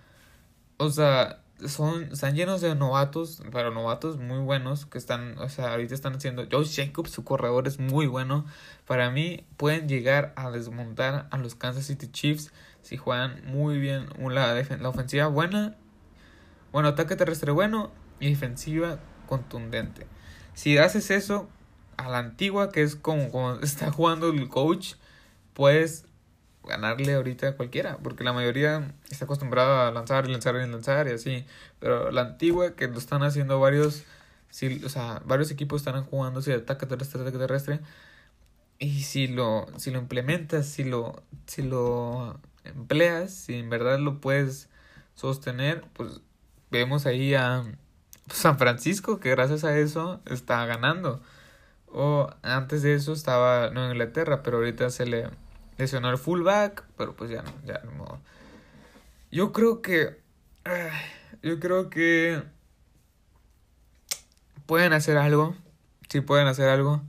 O 0.79 0.91
sea, 0.91 1.41
son, 1.67 2.05
están 2.13 2.35
llenos 2.35 2.61
de 2.61 2.75
novatos, 2.75 3.43
pero 3.53 3.71
novatos 3.71 4.19
muy 4.19 4.39
buenos 4.39 4.87
que 4.87 4.99
están, 4.99 5.39
o 5.39 5.49
sea, 5.49 5.73
ahorita 5.73 5.95
están 5.95 6.15
haciendo. 6.15 6.47
Joe 6.51 6.65
Jacobs, 6.67 7.11
su 7.11 7.25
corredor 7.25 7.69
es 7.69 7.79
muy 7.79 8.07
bueno. 8.07 8.45
Para 8.87 9.11
mí, 9.11 9.45
pueden 9.57 9.89
llegar 9.89 10.33
a 10.37 10.51
desmontar 10.51 11.29
a 11.31 11.39
los 11.39 11.55
Kansas 11.55 11.87
City 11.87 12.09
Chiefs 12.11 12.53
si 12.83 12.97
juegan 12.97 13.43
muy 13.47 13.79
bien. 13.79 14.09
La, 14.19 14.55
la 14.55 14.89
ofensiva 14.89 15.27
buena, 15.27 15.77
bueno, 16.73 16.89
ataque 16.89 17.17
terrestre 17.17 17.53
bueno 17.53 17.91
y 18.21 18.31
defensiva 18.31 18.99
contundente. 19.27 20.07
Si 20.55 20.79
haces 20.79 21.11
eso 21.11 21.49
a 21.97 22.09
la 22.09 22.19
antigua, 22.19 22.71
que 22.71 22.83
es 22.83 22.97
como, 22.97 23.31
como 23.31 23.55
está 23.63 23.91
jugando 23.91 24.31
el 24.31 24.49
coach, 24.49 24.95
puedes 25.61 26.07
ganarle 26.65 27.13
ahorita 27.13 27.49
a 27.49 27.53
cualquiera, 27.55 27.99
porque 27.99 28.25
la 28.25 28.33
mayoría 28.33 28.95
está 29.11 29.27
acostumbrada 29.27 29.89
a 29.89 29.91
lanzar 29.91 30.27
y 30.27 30.33
lanzar 30.33 30.55
y 30.57 30.67
lanzar 30.67 31.07
y 31.07 31.11
así, 31.11 31.45
pero 31.79 32.11
la 32.11 32.23
antigua 32.23 32.77
que 32.77 32.89
lo 32.89 32.97
están 32.97 33.23
haciendo 33.23 33.61
varios, 33.61 34.05
si, 34.49 34.83
o 34.83 34.89
sea, 34.89 35.21
varios 35.27 35.51
equipos 35.51 35.83
están 35.83 36.03
jugando 36.07 36.41
si 36.41 36.51
ataque 36.51 36.87
terrestre, 36.87 37.21
ataque 37.21 37.37
terrestre, 37.37 37.81
y 38.79 39.03
si 39.03 39.27
lo, 39.27 39.67
si 39.77 39.91
lo 39.91 39.99
implementas, 39.99 40.65
si 40.67 40.83
lo, 40.83 41.23
si 41.47 41.61
lo 41.61 42.41
empleas, 42.65 43.31
si 43.31 43.57
en 43.57 43.69
verdad 43.69 43.99
lo 43.99 44.19
puedes 44.19 44.71
sostener, 45.15 45.85
pues 45.93 46.23
vemos 46.71 47.05
ahí 47.05 47.35
a 47.35 47.65
San 48.33 48.57
Francisco 48.57 49.21
que 49.21 49.29
gracias 49.29 49.65
a 49.65 49.77
eso 49.77 50.23
está 50.25 50.65
ganando. 50.65 51.21
O 51.93 52.31
antes 52.43 52.83
de 52.83 52.95
eso 52.95 53.13
estaba 53.13 53.67
en 53.67 53.77
Inglaterra, 53.77 54.43
pero 54.43 54.59
ahorita 54.59 54.91
se 54.91 55.07
le 55.07 55.29
lesionó 55.81 56.11
el 56.11 56.19
fullback, 56.19 56.85
pero 56.97 57.15
pues 57.17 57.31
ya 57.31 57.43
no, 57.43 57.53
ya 57.65 57.81
no 57.85 57.93
modo. 57.93 58.21
Yo 59.31 59.53
creo 59.53 59.83
que 59.83 60.21
yo 61.43 61.59
creo 61.59 61.91
que 61.91 62.43
pueden 64.67 64.93
hacer 64.93 65.17
algo, 65.17 65.57
sí 66.09 66.21
pueden 66.21 66.47
hacer 66.47 66.69
algo, 66.69 67.03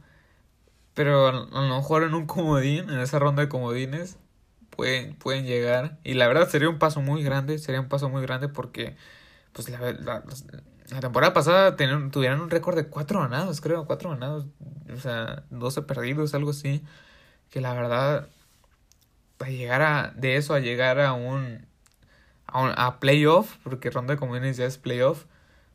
pero 0.94 1.28
a 1.28 1.62
lo 1.62 1.76
mejor 1.76 2.04
en 2.04 2.14
un 2.14 2.26
comodín, 2.26 2.90
en 2.90 3.00
esa 3.00 3.20
ronda 3.20 3.44
de 3.44 3.50
comodines 3.50 4.18
pueden 4.70 5.16
pueden 5.16 5.46
llegar 5.46 6.00
y 6.04 6.14
la 6.14 6.28
verdad 6.28 6.48
sería 6.50 6.70
un 6.70 6.80
paso 6.80 7.02
muy 7.02 7.24
grande, 7.24 7.60
sería 7.60 7.82
un 7.82 7.90
paso 7.90 8.10
muy 8.10 8.22
grande 8.22 8.48
porque 8.48 8.96
pues 9.54 9.70
la, 9.70 9.80
la, 9.92 10.24
la 10.92 11.00
temporada 11.00 11.34
pasada 11.34 11.76
tenían, 11.78 12.12
tuvieron 12.12 12.42
un 12.42 12.50
récord 12.50 12.76
de 12.76 12.88
cuatro 12.88 13.22
ganados, 13.22 13.62
creo, 13.62 13.86
cuatro 13.86 14.10
ganados, 14.10 14.46
o 14.94 14.98
sea, 14.98 15.44
12 15.50 15.84
perdidos, 15.84 16.34
algo 16.34 16.52
así, 16.52 16.84
que 17.50 17.62
la 17.62 17.74
verdad, 17.74 18.28
a 19.46 19.50
llegar 19.50 19.82
a, 19.82 20.14
de 20.16 20.36
eso 20.38 20.54
a 20.54 20.60
llegar 20.60 21.00
a 21.00 21.14
un, 21.14 21.66
a, 22.48 22.62
un, 22.62 22.72
a 22.76 23.00
playoff, 23.00 23.58
porque 23.64 23.90
ronda 23.90 24.16
de 24.16 24.54
ya 24.54 24.66
es 24.66 24.78
playoff, 24.78 25.26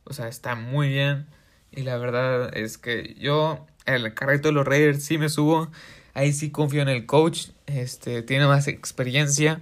o 0.03 0.13
sea, 0.13 0.27
está 0.27 0.55
muy 0.55 0.89
bien, 0.89 1.27
y 1.71 1.83
la 1.83 1.97
verdad 1.97 2.55
es 2.55 2.77
que 2.77 3.15
yo, 3.19 3.65
el 3.85 4.13
carrito 4.13 4.49
de 4.49 4.53
los 4.53 4.65
Raiders 4.65 5.03
sí 5.03 5.17
me 5.17 5.29
subo, 5.29 5.69
ahí 6.13 6.33
sí 6.33 6.51
confío 6.51 6.81
en 6.81 6.89
el 6.89 7.05
coach, 7.05 7.49
este, 7.65 8.21
tiene 8.21 8.47
más 8.47 8.67
experiencia, 8.67 9.61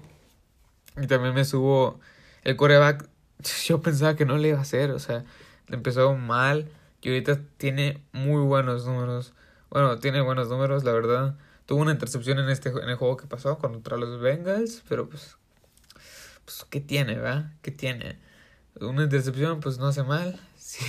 y 1.01 1.07
también 1.07 1.33
me 1.33 1.45
subo 1.45 1.99
el 2.43 2.55
coreback 2.55 3.09
yo 3.65 3.81
pensaba 3.81 4.15
que 4.15 4.25
no 4.25 4.37
le 4.37 4.49
iba 4.49 4.59
a 4.59 4.61
hacer, 4.61 4.91
o 4.91 4.99
sea, 4.99 5.23
le 5.67 5.75
empezó 5.75 6.15
mal, 6.15 6.69
y 7.05 7.09
ahorita 7.09 7.39
tiene 7.57 8.01
muy 8.13 8.41
buenos 8.41 8.87
números. 8.87 9.33
Bueno, 9.69 9.99
tiene 9.99 10.21
buenos 10.21 10.49
números, 10.49 10.83
la 10.83 10.91
verdad. 10.91 11.35
Tuvo 11.65 11.81
una 11.81 11.91
intercepción 11.91 12.39
en 12.39 12.49
este 12.49 12.69
en 12.69 12.89
el 12.89 12.95
juego 12.95 13.17
que 13.17 13.27
pasó 13.27 13.57
contra 13.57 13.97
los 13.97 14.19
Bengals, 14.19 14.83
pero 14.87 15.09
pues 15.09 15.37
pues 16.45 16.65
qué 16.69 16.79
tiene, 16.81 17.15
¿verdad? 17.15 17.51
¿Qué 17.61 17.71
tiene? 17.71 18.19
Una 18.79 19.03
intercepción 19.03 19.59
pues 19.59 19.77
no 19.77 19.87
hace 19.87 20.03
mal. 20.03 20.39
Sí. 20.65 20.83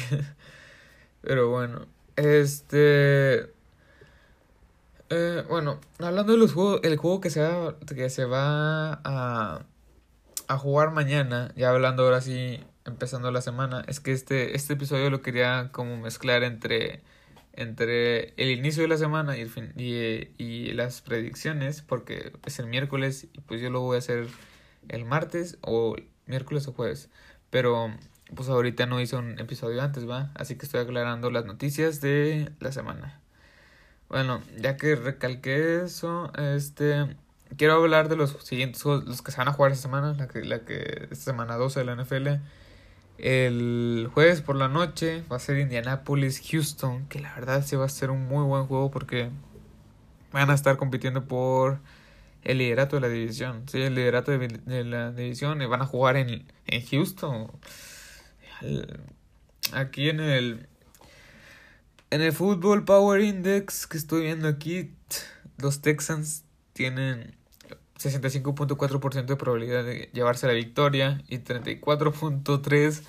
Pero 1.21 1.51
bueno, 1.51 1.87
este 2.17 3.53
eh, 5.11 5.45
bueno, 5.49 5.81
hablando 5.99 6.33
de 6.33 6.39
los 6.39 6.55
juegos, 6.55 6.81
el 6.83 6.97
juego 6.97 7.21
que 7.21 7.31
se 7.31 7.43
va, 7.43 7.77
que 7.79 8.09
se 8.09 8.25
va 8.25 9.01
a 9.05 9.67
a 10.49 10.59
jugar 10.59 10.93
mañana, 10.93 11.53
ya 11.57 11.71
hablando 11.71 12.05
ahora 12.05 12.21
sí, 12.21 12.61
empezando 12.85 13.31
la 13.31 13.41
semana, 13.41 13.85
es 13.89 14.01
que 14.01 14.13
este, 14.13 14.57
este 14.57 14.75
episodio 14.75 15.11
lo 15.11 15.23
quería 15.23 15.71
como 15.73 15.97
mezclar 15.97 16.45
entre, 16.45 17.03
entre 17.57 18.35
el 18.37 18.51
inicio 18.51 18.83
de 18.83 18.89
la 18.89 18.99
semana 18.99 19.37
y, 19.37 19.41
el 19.41 19.51
fin, 19.51 19.73
y, 19.77 20.29
y 20.39 20.73
las 20.73 21.01
predicciones, 21.01 21.83
porque 21.83 22.33
es 22.45 22.59
el 22.59 22.67
miércoles 22.67 23.29
y 23.33 23.41
pues 23.41 23.61
yo 23.61 23.71
lo 23.71 23.81
voy 23.81 23.97
a 23.97 23.99
hacer 23.99 24.29
el 24.89 25.05
martes 25.05 25.59
o 25.63 25.97
miércoles 26.27 26.69
o 26.69 26.73
jueves. 26.73 27.11
Pero 27.51 27.93
pues 28.35 28.49
ahorita 28.49 28.87
no 28.87 29.01
hice 29.01 29.17
un 29.17 29.39
episodio 29.39 29.83
antes, 29.83 30.09
¿va? 30.09 30.31
Así 30.35 30.57
que 30.57 30.67
estoy 30.67 30.81
aclarando 30.81 31.31
las 31.31 31.45
noticias 31.45 32.01
de 32.01 32.53
la 32.61 32.73
semana. 32.73 33.21
Bueno, 34.09 34.43
ya 34.59 34.77
que 34.77 34.95
recalqué 34.95 35.83
eso, 35.85 36.33
este 36.37 37.17
quiero 37.57 37.75
hablar 37.75 38.09
de 38.09 38.17
los 38.17 38.37
siguientes 38.45 38.85
los 38.85 39.23
que 39.23 39.31
se 39.31 39.39
van 39.39 39.49
a 39.49 39.53
jugar 39.53 39.73
esta 39.73 39.83
semana, 39.83 40.15
la 40.15 40.29
que, 40.29 40.43
la 40.43 40.61
que 40.65 41.09
esta 41.11 41.25
semana 41.33 41.57
12 41.57 41.81
de 41.81 41.87
la 41.87 41.95
NFL. 41.97 42.29
El 43.19 44.11
jueves 44.13 44.43
por 44.43 44.57
la 44.57 44.69
noche 44.69 45.25
va 45.31 45.37
a 45.37 45.41
ser 45.41 45.59
Indianapolis 45.59 46.43
Houston, 46.51 47.07
que 47.09 47.21
la 47.21 47.35
verdad 47.35 47.65
sí 47.65 47.77
va 47.77 47.87
a 47.87 47.89
ser 47.89 48.11
un 48.11 48.27
muy 48.27 48.45
buen 48.45 48.67
juego 48.67 48.91
porque 48.91 49.31
van 50.33 50.51
a 50.51 50.55
estar 50.55 50.77
compitiendo 50.77 51.25
por 51.25 51.81
el 52.43 52.59
liderato 52.59 52.97
de 52.97 53.01
la 53.03 53.09
división. 53.09 53.63
Sí, 53.69 53.81
el 53.81 53.95
liderato 53.95 54.37
de, 54.37 54.85
la 54.85 55.13
división 55.13 55.63
y 55.63 55.67
van 55.67 55.83
a 55.83 55.87
jugar 55.87 56.17
en, 56.17 56.45
en 56.67 56.87
Houston. 56.87 57.51
Aquí 59.73 60.11
en 60.11 60.21
el 60.21 60.69
en 62.11 62.23
el 62.23 62.33
Football 62.33 62.85
Power 62.85 63.21
Index 63.21 63.87
que 63.87 63.99
estoy 63.99 64.23
viendo 64.23 64.49
aquí, 64.49 64.93
los 65.59 65.81
Texans 65.81 66.45
tienen 66.73 67.36
65.4% 68.11 69.27
de 69.27 69.37
probabilidad 69.37 69.85
de 69.85 70.11
llevarse 70.13 70.47
la 70.47 70.53
victoria 70.53 71.23
y 71.29 71.39
34.3% 71.39 73.03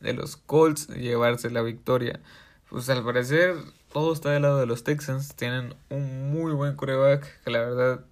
de 0.00 0.12
los 0.12 0.36
Colts 0.36 0.88
llevarse 0.88 1.50
la 1.50 1.62
victoria. 1.62 2.20
Pues 2.68 2.88
al 2.88 3.04
parecer 3.04 3.56
todo 3.92 4.12
está 4.12 4.30
del 4.30 4.42
lado 4.42 4.58
de 4.58 4.66
los 4.66 4.84
Texans. 4.84 5.34
Tienen 5.34 5.74
un 5.90 6.30
muy 6.30 6.52
buen 6.52 6.76
coreback 6.76 7.42
que 7.44 7.50
la 7.50 7.60
verdad 7.60 8.04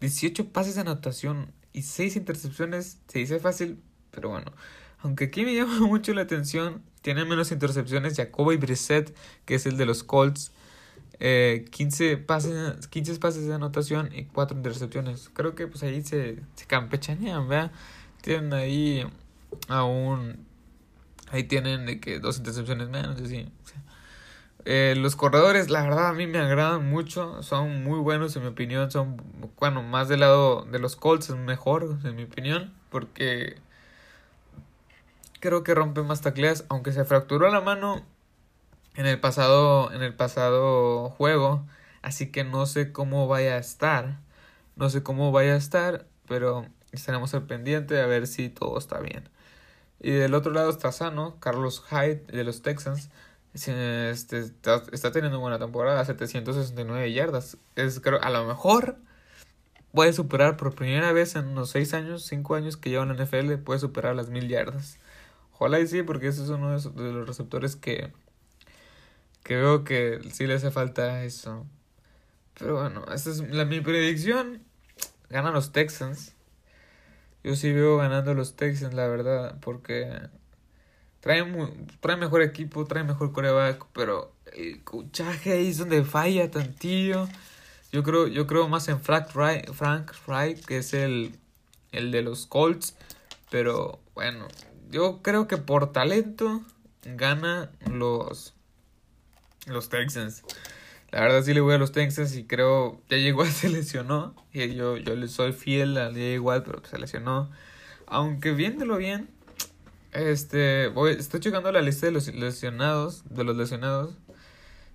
18 0.00 0.48
pases 0.50 0.76
de 0.76 0.82
anotación 0.82 1.52
y 1.72 1.82
6 1.82 2.16
intercepciones. 2.16 2.98
Se 3.08 3.18
dice 3.18 3.40
fácil, 3.40 3.80
pero 4.10 4.30
bueno. 4.30 4.52
Aunque 5.00 5.24
aquí 5.24 5.44
me 5.44 5.54
llama 5.56 5.80
mucho 5.80 6.14
la 6.14 6.22
atención, 6.22 6.82
tienen 7.02 7.28
menos 7.28 7.52
intercepciones 7.52 8.16
Jacoby 8.16 8.56
Brissett, 8.56 9.14
que 9.44 9.56
es 9.56 9.66
el 9.66 9.76
de 9.76 9.86
los 9.86 10.02
Colts, 10.04 10.52
eh, 11.20 11.64
15, 11.70 12.18
pases, 12.18 12.86
15 12.88 13.18
pases 13.18 13.46
de 13.46 13.54
anotación 13.54 14.10
y 14.14 14.24
4 14.26 14.56
intercepciones. 14.56 15.30
Creo 15.32 15.54
que 15.54 15.66
pues 15.66 15.82
ahí 15.82 16.02
se, 16.02 16.42
se 16.54 16.66
campechanean, 16.66 17.48
¿verdad? 17.48 17.72
Tienen 18.22 18.52
ahí 18.52 19.04
aún... 19.68 20.46
Ahí 21.30 21.44
tienen 21.44 21.84
de 21.84 22.00
que 22.00 22.20
dos 22.20 22.38
intercepciones 22.38 22.88
menos, 22.88 23.20
así. 23.20 23.50
Eh, 24.64 24.94
los 24.96 25.16
corredores, 25.16 25.70
la 25.70 25.82
verdad, 25.82 26.08
a 26.08 26.12
mí 26.12 26.26
me 26.26 26.38
agradan 26.38 26.88
mucho. 26.88 27.42
Son 27.42 27.84
muy 27.84 27.98
buenos, 27.98 28.34
en 28.36 28.42
mi 28.42 28.48
opinión. 28.48 28.90
Son, 28.90 29.16
bueno, 29.58 29.82
más 29.82 30.08
del 30.08 30.20
lado 30.20 30.62
de 30.70 30.78
los 30.78 30.96
Colts 30.96 31.30
es 31.30 31.36
mejor, 31.36 31.98
en 32.04 32.16
mi 32.16 32.24
opinión. 32.24 32.74
Porque 32.90 33.56
creo 35.40 35.62
que 35.64 35.74
rompe 35.74 36.02
más 36.02 36.20
tacleas. 36.22 36.64
Aunque 36.68 36.92
se 36.92 37.04
fracturó 37.04 37.50
la 37.50 37.60
mano 37.60 38.04
en 38.98 39.06
el 39.06 39.20
pasado, 39.20 39.92
en 39.92 40.02
el 40.02 40.12
pasado 40.14 41.10
juego. 41.10 41.64
Así 42.02 42.32
que 42.32 42.42
no 42.42 42.66
sé 42.66 42.92
cómo 42.92 43.28
vaya 43.28 43.54
a 43.54 43.58
estar. 43.58 44.18
No 44.74 44.90
sé 44.90 45.04
cómo 45.04 45.30
vaya 45.30 45.54
a 45.54 45.56
estar. 45.56 46.06
Pero 46.26 46.66
estaremos 46.90 47.32
al 47.32 47.46
pendiente 47.46 48.00
a 48.02 48.06
ver 48.06 48.26
si 48.26 48.48
todo 48.48 48.76
está 48.76 48.98
bien. 48.98 49.28
Y 50.00 50.10
del 50.10 50.34
otro 50.34 50.52
lado 50.52 50.70
está 50.70 50.90
sano, 50.90 51.38
Carlos 51.38 51.84
Hyde 51.88 52.24
de 52.26 52.42
los 52.42 52.62
Texans. 52.62 53.10
Este, 53.54 54.38
está, 54.40 54.82
está, 54.92 55.12
teniendo 55.12 55.38
buena 55.38 55.60
temporada, 55.60 56.04
769 56.04 57.12
yardas. 57.12 57.56
Es, 57.76 58.00
creo, 58.00 58.20
a 58.20 58.30
lo 58.30 58.44
mejor 58.46 58.98
puede 59.92 60.12
superar 60.12 60.56
por 60.56 60.74
primera 60.74 61.12
vez 61.12 61.36
en 61.36 61.46
unos 61.46 61.70
6 61.70 61.94
años, 61.94 62.24
5 62.26 62.54
años 62.56 62.76
que 62.76 62.90
lleva 62.90 63.04
en 63.04 63.16
la 63.16 63.24
NFL, 63.24 63.54
puede 63.64 63.78
superar 63.78 64.16
las 64.16 64.28
1000 64.28 64.48
yardas. 64.48 64.98
Ojalá 65.52 65.78
y 65.80 65.86
sí, 65.86 66.02
porque 66.02 66.28
ese 66.28 66.42
es 66.42 66.48
uno 66.50 66.78
de, 66.78 67.12
los 67.12 67.26
receptores 67.26 67.76
que, 67.76 68.12
que 69.48 69.56
veo 69.56 69.82
que 69.82 70.20
sí 70.30 70.46
le 70.46 70.52
hace 70.52 70.70
falta 70.70 71.24
eso. 71.24 71.66
Pero 72.58 72.82
bueno, 72.82 73.06
esta 73.14 73.30
es 73.30 73.38
la, 73.38 73.64
mi 73.64 73.80
predicción. 73.80 74.62
Ganan 75.30 75.54
los 75.54 75.72
Texans. 75.72 76.34
Yo 77.42 77.56
sí 77.56 77.72
veo 77.72 77.96
ganando 77.96 78.34
los 78.34 78.56
Texans, 78.56 78.92
la 78.92 79.06
verdad, 79.06 79.56
porque 79.62 80.20
traen, 81.20 81.86
trae 82.00 82.18
mejor 82.18 82.42
equipo, 82.42 82.84
trae 82.84 83.04
mejor 83.04 83.32
coreback, 83.32 83.86
pero 83.94 84.34
el 84.52 84.84
cochaje 84.84 85.52
ahí 85.52 85.68
es 85.68 85.78
donde 85.78 86.04
falla 86.04 86.50
tantillo. 86.50 87.26
Yo 87.90 88.02
creo, 88.02 88.26
yo 88.26 88.46
creo 88.46 88.68
más 88.68 88.86
en 88.88 89.00
Frank 89.00 89.34
Wright, 89.34 89.72
Frank 89.72 90.12
Wright 90.26 90.62
que 90.62 90.76
es 90.76 90.92
el, 90.92 91.38
el 91.92 92.10
de 92.10 92.20
los 92.20 92.44
Colts, 92.44 92.96
pero 93.50 93.98
bueno, 94.14 94.46
yo 94.90 95.22
creo 95.22 95.48
que 95.48 95.56
por 95.56 95.90
talento 95.90 96.60
gana 97.02 97.70
los, 97.90 98.52
los 99.72 99.88
Texans. 99.88 100.42
La 101.10 101.20
verdad 101.20 101.42
sí 101.42 101.54
le 101.54 101.60
voy 101.60 101.74
a 101.74 101.78
los 101.78 101.92
Texans 101.92 102.36
y 102.36 102.44
creo 102.44 103.00
ya 103.08 103.16
llegó 103.16 103.44
se 103.46 103.68
lesionó. 103.68 104.34
Y 104.52 104.74
yo, 104.74 104.96
yo 104.96 105.14
le 105.14 105.28
soy 105.28 105.52
fiel 105.52 105.96
a 105.96 106.10
igual, 106.10 106.62
pero 106.64 106.82
se 106.84 106.98
lesionó. 106.98 107.50
Aunque 108.06 108.52
viéndolo 108.52 108.96
bien, 108.96 109.28
este 110.12 110.88
voy, 110.88 111.12
estoy 111.12 111.40
checando 111.40 111.70
la 111.72 111.82
lista 111.82 112.06
de 112.06 112.12
los 112.12 112.32
lesionados, 112.34 113.24
de 113.28 113.44
los 113.44 113.56
lesionados. 113.56 114.14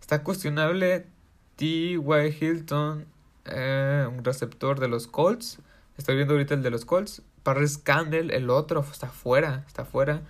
Está 0.02 0.24
cuestionable 0.24 1.08
T. 1.56 1.66
Y. 1.66 1.98
Hilton, 2.40 3.06
eh, 3.46 4.08
un 4.10 4.24
receptor 4.24 4.80
de 4.80 4.88
los 4.88 5.08
Colts. 5.08 5.60
Estoy 5.98 6.16
viendo 6.16 6.34
ahorita 6.34 6.56
el 6.56 6.64
de 6.64 6.72
los 6.72 6.86
Colts. 6.86 7.22
Paris 7.44 7.78
Candle, 7.78 8.36
el 8.36 8.50
otro, 8.50 8.86
está 8.90 9.10
fuera, 9.10 9.64
está 9.68 9.86
fuera. 9.86 10.22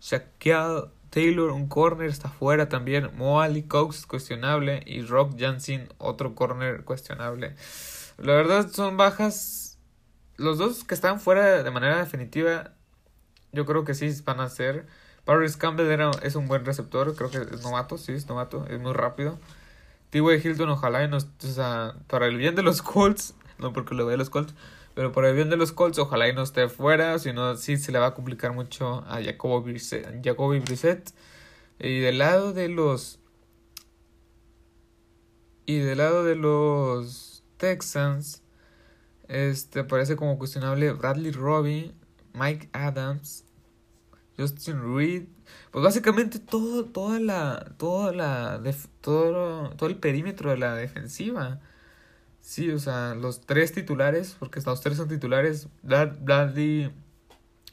Shaquille 0.00 0.90
Taylor, 1.14 1.52
un 1.52 1.68
corner, 1.68 2.10
está 2.10 2.28
fuera 2.28 2.68
también. 2.68 3.08
Moali 3.16 3.62
Cox, 3.62 4.04
cuestionable. 4.04 4.82
Y 4.84 5.02
Rock 5.02 5.36
Jansen, 5.38 5.88
otro 5.98 6.34
corner 6.34 6.82
cuestionable. 6.82 7.54
La 8.18 8.32
verdad 8.32 8.68
son 8.68 8.96
bajas. 8.96 9.78
Los 10.36 10.58
dos 10.58 10.82
que 10.82 10.92
están 10.92 11.20
fuera 11.20 11.62
de 11.62 11.70
manera 11.70 11.98
definitiva, 11.98 12.72
yo 13.52 13.64
creo 13.64 13.84
que 13.84 13.94
sí 13.94 14.10
van 14.24 14.40
a 14.40 14.48
ser. 14.48 14.86
Paris 15.24 15.56
Campbell 15.56 16.00
es 16.22 16.34
un 16.34 16.48
buen 16.48 16.64
receptor, 16.64 17.14
creo 17.14 17.30
que 17.30 17.38
es 17.38 17.62
novato, 17.62 17.96
sí, 17.96 18.10
es 18.10 18.26
novato, 18.26 18.66
es 18.68 18.80
muy 18.80 18.92
rápido. 18.92 19.38
T.Y. 20.10 20.40
Hilton, 20.44 20.68
ojalá 20.68 21.04
y 21.04 21.12
o 21.12 21.20
sea, 21.38 21.94
para 22.08 22.26
el 22.26 22.36
bien 22.36 22.56
de 22.56 22.62
los 22.64 22.82
Colts, 22.82 23.34
no 23.58 23.72
porque 23.72 23.94
lo 23.94 24.04
vea 24.04 24.16
los 24.16 24.30
Colts, 24.30 24.52
pero 24.94 25.12
por 25.12 25.24
el 25.24 25.34
bien 25.34 25.50
de 25.50 25.56
los 25.56 25.72
Colts, 25.72 25.98
ojalá 25.98 26.28
y 26.28 26.32
no 26.32 26.42
esté 26.42 26.68
fuera, 26.68 27.18
si 27.18 27.32
no, 27.32 27.56
sí 27.56 27.76
se 27.76 27.90
le 27.90 27.98
va 27.98 28.06
a 28.06 28.14
complicar 28.14 28.52
mucho 28.52 29.04
a 29.08 29.20
Jacoby 29.22 29.72
Brissett. 30.60 31.14
Y 31.80 31.98
del 31.98 32.18
lado 32.18 32.52
de 32.52 32.68
los... 32.68 33.18
Y 35.66 35.78
del 35.78 35.98
lado 35.98 36.24
de 36.24 36.36
los 36.36 37.42
Texans, 37.56 38.42
este 39.28 39.82
parece 39.82 40.14
como 40.14 40.38
cuestionable 40.38 40.92
Bradley 40.92 41.32
Robbie, 41.32 41.94
Mike 42.34 42.68
Adams, 42.72 43.44
Justin 44.36 44.94
Reed. 44.94 45.24
Pues 45.70 45.82
básicamente 45.82 46.38
todo, 46.38 46.84
toda 46.84 47.18
la, 47.18 47.74
toda 47.78 48.12
la, 48.12 48.60
todo, 49.00 49.70
todo 49.70 49.88
el 49.88 49.96
perímetro 49.96 50.50
de 50.50 50.58
la 50.58 50.74
defensiva. 50.74 51.60
Sí, 52.44 52.70
o 52.70 52.78
sea, 52.78 53.14
los 53.14 53.40
tres 53.40 53.72
titulares, 53.72 54.36
porque 54.38 54.60
los 54.60 54.82
tres 54.82 54.98
son 54.98 55.08
titulares, 55.08 55.66
Bradley, 55.82 56.92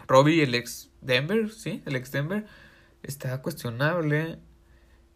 Robbie, 0.08 0.44
el 0.44 0.56
ex 0.56 0.90
Denver, 1.02 1.52
sí, 1.52 1.84
el 1.86 1.98
ex 1.98 2.10
Denver, 2.14 2.46
está 3.04 3.42
cuestionable. 3.42 4.40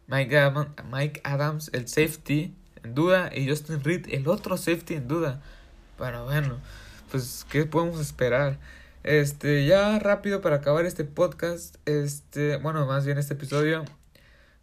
Mike, 0.08 0.52
Mike 0.92 1.22
Adams, 1.24 1.70
el 1.72 1.88
safety, 1.88 2.54
en 2.82 2.94
duda, 2.94 3.30
y 3.34 3.48
Justin 3.48 3.82
Reed, 3.82 4.08
el 4.10 4.28
otro 4.28 4.58
safety, 4.58 4.92
en 4.92 5.08
duda. 5.08 5.40
Pero 5.96 6.26
bueno, 6.26 6.60
pues, 7.10 7.46
¿qué 7.50 7.64
podemos 7.64 7.98
esperar? 7.98 8.58
Este, 9.04 9.64
ya 9.64 9.98
rápido 9.98 10.42
para 10.42 10.56
acabar 10.56 10.84
este 10.84 11.04
podcast, 11.04 11.76
este, 11.86 12.58
bueno, 12.58 12.84
más 12.84 13.06
bien 13.06 13.16
este 13.16 13.32
episodio, 13.32 13.86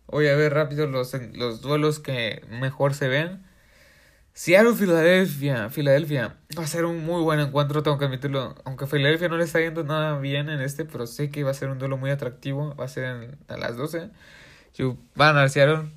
voy 0.06 0.28
a 0.28 0.36
ver 0.36 0.54
rápido 0.54 0.86
los, 0.86 1.16
los 1.34 1.62
duelos 1.62 2.00
que 2.00 2.46
mejor 2.48 2.94
se 2.94 3.08
ven. 3.08 3.53
Seattle, 4.36 4.74
Filadelfia, 4.74 5.70
Filadelfia. 5.70 6.38
Va 6.58 6.64
a 6.64 6.68
ser 6.68 6.86
un 6.86 7.06
muy 7.06 7.22
buen 7.22 7.40
encuentro, 7.40 7.84
tengo 7.84 8.00
que 8.00 8.06
admitirlo. 8.06 8.56
Aunque 8.66 8.88
Filadelfia 8.88 9.30
no 9.30 9.38
le 9.38 9.44
está 9.44 9.60
yendo 9.60 9.84
nada 9.84 10.18
bien 10.18 10.50
en 10.50 10.60
este, 10.60 10.86
pero 10.86 11.06
sé 11.06 11.30
que 11.30 11.44
va 11.44 11.52
a 11.52 11.54
ser 11.54 11.70
un 11.70 11.78
duelo 11.78 11.98
muy 11.98 12.10
atractivo. 12.10 12.76
Va 12.76 12.86
a 12.86 12.88
ser 12.88 13.38
a 13.48 13.58
las 13.58 13.78
12. 13.78 14.10
Yo, 14.74 14.98
va 15.20 15.30
a 15.30 15.34
ganar 15.34 15.50
Seattle. 15.52 15.92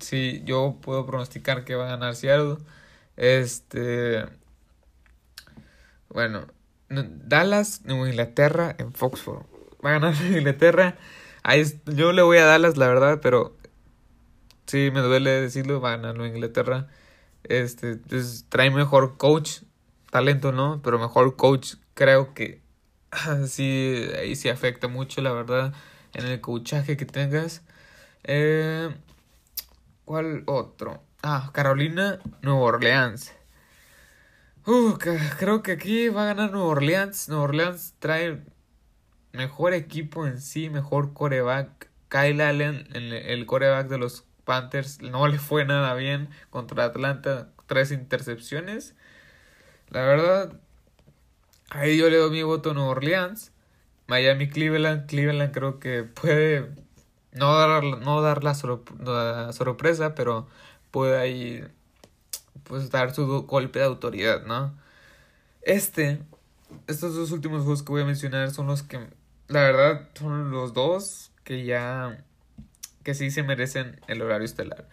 Sí, 0.00 0.42
yo 0.46 0.78
puedo 0.80 1.06
pronosticar 1.06 1.64
que 1.64 1.74
va 1.74 1.86
a 1.86 1.90
ganar 1.90 2.14
Seattle. 2.14 2.56
Este. 3.16 4.24
Bueno, 6.08 6.46
Dallas, 6.88 7.82
Nueva 7.84 8.08
Inglaterra 8.08 8.74
en 8.78 8.94
Foxford. 8.94 9.44
Va 9.84 9.90
a 9.90 9.92
ganar 9.94 10.14
Inglaterra. 10.30 10.96
Ahí 11.42 11.62
yo 11.86 12.12
le 12.12 12.22
voy 12.22 12.38
a 12.38 12.46
Dallas, 12.46 12.78
la 12.78 12.88
verdad, 12.88 13.20
pero 13.22 13.54
sí 14.66 14.90
me 14.92 15.00
duele 15.00 15.30
decirlo. 15.30 15.80
Va 15.82 15.92
a 15.92 15.96
ganar 15.96 16.14
Nueva 16.16 16.34
Inglaterra. 16.34 16.88
Este, 17.44 17.96
pues, 17.96 18.46
trae 18.48 18.70
mejor 18.70 19.16
coach, 19.16 19.62
talento 20.10 20.52
no, 20.52 20.80
pero 20.82 20.98
mejor 20.98 21.36
coach 21.36 21.74
creo 21.94 22.34
que 22.34 22.62
sí, 23.46 24.08
ahí 24.18 24.36
sí 24.36 24.48
afecta 24.48 24.88
mucho, 24.88 25.20
la 25.20 25.32
verdad, 25.32 25.74
en 26.14 26.26
el 26.26 26.40
coachaje 26.40 26.96
que 26.96 27.06
tengas. 27.06 27.62
Eh, 28.24 28.94
¿Cuál 30.04 30.44
otro? 30.46 31.02
Ah, 31.22 31.50
Carolina, 31.52 32.18
Nueva 32.42 32.60
Orleans. 32.60 33.32
Uh, 34.66 34.96
creo 35.38 35.62
que 35.62 35.72
aquí 35.72 36.08
va 36.08 36.22
a 36.22 36.26
ganar 36.26 36.52
Nueva 36.52 36.68
Orleans. 36.68 37.28
Nueva 37.28 37.44
Orleans 37.44 37.94
trae 37.98 38.42
mejor 39.32 39.72
equipo 39.72 40.26
en 40.26 40.40
sí, 40.40 40.70
mejor 40.70 41.12
coreback. 41.12 41.90
Kyle 42.08 42.40
Allen, 42.42 42.88
el, 42.92 43.12
el 43.12 43.46
coreback 43.46 43.88
de 43.88 43.98
los 43.98 44.26
Panthers 44.44 45.00
no 45.02 45.26
le 45.28 45.38
fue 45.38 45.64
nada 45.64 45.94
bien 45.94 46.28
contra 46.50 46.84
Atlanta, 46.84 47.48
tres 47.66 47.92
intercepciones. 47.92 48.94
La 49.88 50.02
verdad, 50.02 50.60
ahí 51.70 51.96
yo 51.98 52.08
le 52.10 52.16
doy 52.16 52.30
mi 52.30 52.42
voto 52.42 52.70
a 52.70 52.74
Nueva 52.74 52.90
Orleans. 52.90 53.52
Miami, 54.08 54.48
Cleveland. 54.48 55.06
Cleveland 55.06 55.52
creo 55.52 55.78
que 55.78 56.02
puede 56.02 56.70
no 57.32 57.56
dar, 57.56 57.84
no 57.84 58.20
dar 58.20 58.44
la, 58.44 58.54
sorpresa, 58.54 60.14
pero 60.14 60.48
puede 60.90 61.18
ahí 61.18 61.64
pues 62.64 62.90
dar 62.90 63.14
su 63.14 63.26
golpe 63.44 63.78
de 63.78 63.86
autoridad, 63.86 64.44
¿no? 64.44 64.74
Este, 65.62 66.22
estos 66.86 67.14
dos 67.14 67.30
últimos 67.32 67.62
juegos 67.62 67.82
que 67.82 67.92
voy 67.92 68.02
a 68.02 68.06
mencionar 68.06 68.50
son 68.50 68.66
los 68.66 68.82
que, 68.82 68.98
la 69.48 69.60
verdad, 69.60 70.08
son 70.14 70.50
los 70.50 70.74
dos 70.74 71.32
que 71.44 71.64
ya 71.64 72.24
que 73.02 73.14
sí 73.14 73.30
se 73.30 73.42
merecen 73.42 74.00
el 74.08 74.22
horario 74.22 74.44
estelar. 74.44 74.88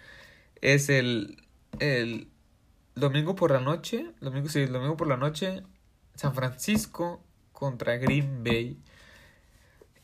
Es 0.61 0.89
el, 0.89 1.43
el 1.79 2.29
domingo 2.95 3.35
por 3.35 3.51
la 3.51 3.59
noche, 3.59 4.11
domingo, 4.21 4.49
sí, 4.49 4.59
el 4.61 4.73
domingo 4.73 4.97
por 4.97 5.07
la 5.07 5.17
noche, 5.17 5.63
San 6.15 6.35
Francisco 6.35 7.23
contra 7.53 7.97
Green 7.97 8.43
Bay. 8.43 8.77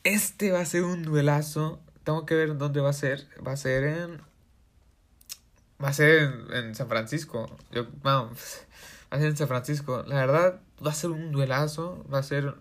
Este 0.04 0.52
va 0.52 0.60
a 0.60 0.64
ser 0.66 0.84
un 0.84 1.02
duelazo. 1.02 1.80
Tengo 2.04 2.26
que 2.26 2.34
ver 2.34 2.56
dónde 2.56 2.80
va 2.80 2.90
a 2.90 2.92
ser. 2.92 3.26
Va 3.44 3.52
a 3.52 3.56
ser 3.56 3.84
en. 3.84 4.20
Va 5.82 5.88
a 5.88 5.92
ser 5.92 6.32
en, 6.52 6.74
San 6.74 6.88
Francisco. 6.88 7.54
Yo, 7.70 7.86
vamos, 8.02 8.38
va 9.12 9.16
a 9.16 9.20
ser 9.20 9.28
en 9.30 9.36
San 9.36 9.48
Francisco. 9.48 10.04
La 10.06 10.16
verdad, 10.16 10.60
va 10.84 10.90
a 10.92 10.94
ser 10.94 11.10
un 11.10 11.32
duelazo. 11.32 12.06
Va 12.12 12.18
a 12.18 12.22
ser. 12.22 12.54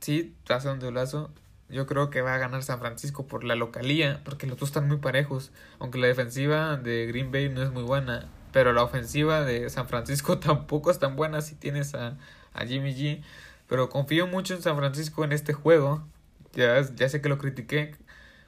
Sí, 0.00 0.34
va 0.50 0.56
a 0.56 0.60
ser 0.60 0.72
un 0.72 0.80
duelazo. 0.80 1.30
Yo 1.70 1.86
creo 1.86 2.10
que 2.10 2.22
va 2.22 2.34
a 2.34 2.38
ganar 2.38 2.62
San 2.62 2.80
Francisco 2.80 3.26
por 3.26 3.44
la 3.44 3.54
localía, 3.54 4.20
porque 4.24 4.46
los 4.46 4.58
dos 4.58 4.70
están 4.70 4.88
muy 4.88 4.98
parejos, 4.98 5.52
aunque 5.78 5.98
la 5.98 6.06
defensiva 6.06 6.76
de 6.76 7.06
Green 7.06 7.32
Bay 7.32 7.48
no 7.48 7.62
es 7.62 7.70
muy 7.70 7.82
buena, 7.82 8.28
pero 8.52 8.72
la 8.72 8.82
ofensiva 8.82 9.42
de 9.42 9.68
San 9.70 9.88
Francisco 9.88 10.38
tampoco 10.40 10.90
es 10.90 10.98
tan 10.98 11.16
buena 11.16 11.40
si 11.40 11.54
tienes 11.54 11.94
a, 11.94 12.16
a 12.52 12.66
Jimmy 12.66 12.94
G, 12.94 13.22
pero 13.68 13.88
confío 13.88 14.26
mucho 14.26 14.54
en 14.54 14.62
San 14.62 14.76
Francisco 14.76 15.24
en 15.24 15.32
este 15.32 15.52
juego, 15.52 16.06
ya, 16.54 16.80
ya 16.80 17.08
sé 17.08 17.20
que 17.20 17.28
lo 17.28 17.38
critiqué 17.38 17.94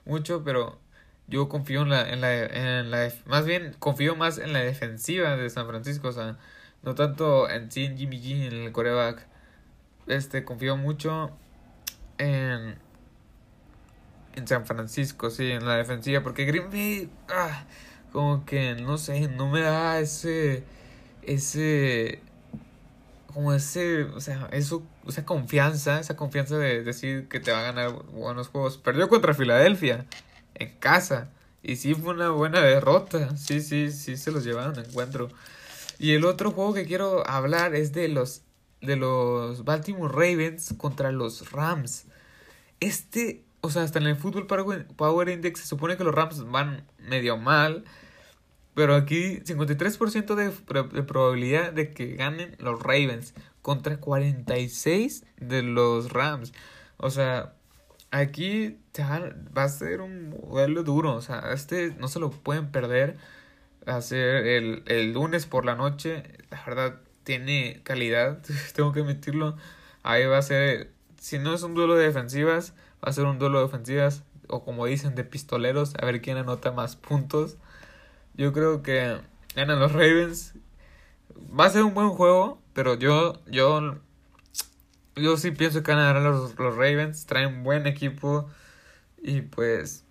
mucho, 0.05 0.43
pero 0.45 0.79
yo 1.29 1.49
confío 1.49 1.83
en 1.83 1.91
la, 1.91 2.11
en 2.11 2.21
la, 2.21 2.35
en 2.45 2.91
la, 2.91 3.13
más 3.27 3.47
bien 3.47 3.75
confío 3.79 4.17
más 4.17 4.39
en 4.39 4.53
la 4.53 4.61
defensiva 4.61 5.37
de 5.37 5.49
San 5.51 5.67
Francisco, 5.67 6.09
o 6.09 6.13
sea, 6.13 6.39
no 6.83 6.95
tanto 6.95 7.49
en 7.49 7.71
sí 7.71 7.85
en 7.85 7.97
Jimmy 7.97 8.21
G, 8.21 8.47
en 8.49 8.65
el 8.65 8.73
coreback, 8.73 9.27
este, 10.09 10.45
confío 10.45 10.77
mucho 10.77 11.31
en, 12.19 12.77
en 14.35 14.47
San 14.47 14.67
Francisco, 14.67 15.31
sí, 15.31 15.51
en 15.51 15.67
la 15.67 15.77
defensiva, 15.77 16.23
porque 16.23 16.45
Green 16.45 16.71
Bay, 16.71 17.11
ah, 17.29 17.65
como 18.13 18.45
que, 18.45 18.75
no 18.75 18.99
sé, 18.99 19.29
no 19.29 19.49
me 19.49 19.61
da 19.61 20.01
ese, 20.01 20.65
ese, 21.23 22.21
como 23.33 23.53
ese, 23.53 24.05
o 24.05 24.21
sea, 24.21 24.49
esa 24.53 25.25
confianza, 25.25 26.01
esa 26.01 26.17
confianza 26.17 26.59
de 26.59 26.83
decir 26.83 27.29
que 27.29 27.41
te 27.41 27.53
va 27.53 27.61
a 27.61 27.63
ganar 27.63 27.93
buenos 28.13 28.49
juegos. 28.49 28.79
Perdió 28.79 29.09
contra 29.09 29.35
Filadelfia, 29.35 30.07
en 30.55 30.71
casa, 30.79 31.31
y 31.63 31.77
sí 31.77 31.95
fue 31.95 32.15
una 32.15 32.31
buena 32.31 32.61
derrota, 32.61 33.37
sí, 33.37 33.61
sí, 33.61 33.91
sí 33.93 34.17
se 34.17 34.31
los 34.31 34.45
llevaron 34.45 34.79
encuentro. 34.79 35.29
Y 35.99 36.13
el 36.15 36.25
otro 36.25 36.51
juego 36.51 36.75
que 36.75 36.85
quiero 36.87 37.27
hablar 37.29 37.75
es 37.75 37.93
de 37.93 38.09
los 38.09 38.43
de 38.81 38.97
los 38.97 39.65
Baltimore 39.65 40.13
Ravens 40.13 40.75
contra 40.77 41.13
los 41.13 41.53
Rams. 41.53 42.07
Este, 42.81 43.45
o 43.63 43.71
sea, 43.71 43.83
hasta 43.83 43.99
en 43.99 44.07
el 44.07 44.17
Fútbol 44.17 44.47
Power 44.47 45.29
Index 45.29 45.61
se 45.61 45.67
supone 45.67 45.97
que 45.97 46.05
los 46.05 46.15
Rams 46.15 46.45
van 46.51 46.85
medio 46.99 47.37
mal. 47.37 47.85
Pero 48.75 48.95
aquí 48.95 49.41
53% 49.41 50.35
de, 50.35 50.51
de 50.93 51.03
probabilidad 51.03 51.73
de 51.73 51.93
que 51.93 52.15
ganen 52.17 52.57
los 52.59 52.83
Ravens 52.83 53.35
contra 53.63 53.99
46 53.99 55.25
de 55.39 55.63
los 55.63 56.13
Rams. 56.13 56.53
O 56.97 57.11
sea, 57.11 57.55
aquí 58.11 58.79
va 58.97 59.65
a 59.65 59.69
ser 59.69 60.01
un 60.01 60.31
duelo 60.31 60.83
duro. 60.85 61.15
O 61.15 61.23
sea, 61.23 61.53
este 61.53 61.95
no 61.99 62.09
se 62.09 62.21
lo 62.21 62.31
pueden 62.31 62.71
perder. 62.73 63.17
Va 63.89 63.97
a 63.97 64.03
ser 64.03 64.47
el, 64.47 64.83
el 64.87 65.13
lunes 65.13 65.47
por 65.47 65.65
la 65.65 65.75
noche. 65.77 66.23
La 66.51 66.65
verdad, 66.65 67.01
tiene 67.25 67.81
calidad, 67.85 68.43
tengo 68.75 68.93
que 68.93 69.01
admitirlo. 69.01 69.57
Ahí 70.03 70.27
va 70.27 70.39
a 70.39 70.43
ser, 70.43 70.93
si 71.21 71.39
no 71.39 71.55
es 71.55 71.63
un 71.63 71.75
duelo 71.75 71.95
de 71.95 72.07
defensivas, 72.07 72.75
va 73.05 73.11
a 73.11 73.13
ser 73.13 73.25
un 73.25 73.39
duelo 73.39 73.59
de 73.59 73.65
ofensivas 73.65 74.25
o 74.49 74.65
como 74.65 74.87
dicen 74.87 75.15
de 75.15 75.25
pistoleros, 75.25 75.95
a 76.01 76.05
ver 76.05 76.21
quién 76.21 76.37
anota 76.37 76.73
más 76.73 76.97
puntos. 76.97 77.57
Yo 78.35 78.53
creo 78.53 78.83
que 78.83 79.19
ganan 79.55 79.81
los 79.81 79.93
Ravens. 79.93 80.55
Va 81.59 81.67
a 81.67 81.71
ser 81.71 81.83
un 81.85 81.95
buen 81.95 82.11
juego, 82.11 82.61
pero 82.75 82.95
yo 82.95 83.41
yo 83.47 83.99
yo 85.17 85.37
sí 85.37 85.51
pienso 85.51 85.83
que 85.83 85.93
van 85.93 86.23
los, 86.23 86.59
los 86.59 86.77
Ravens, 86.77 87.27
traen 87.27 87.49
un 87.49 87.65
buen 87.65 87.87
equipo 87.87 88.49
y 89.23 89.43
pues 89.43 90.05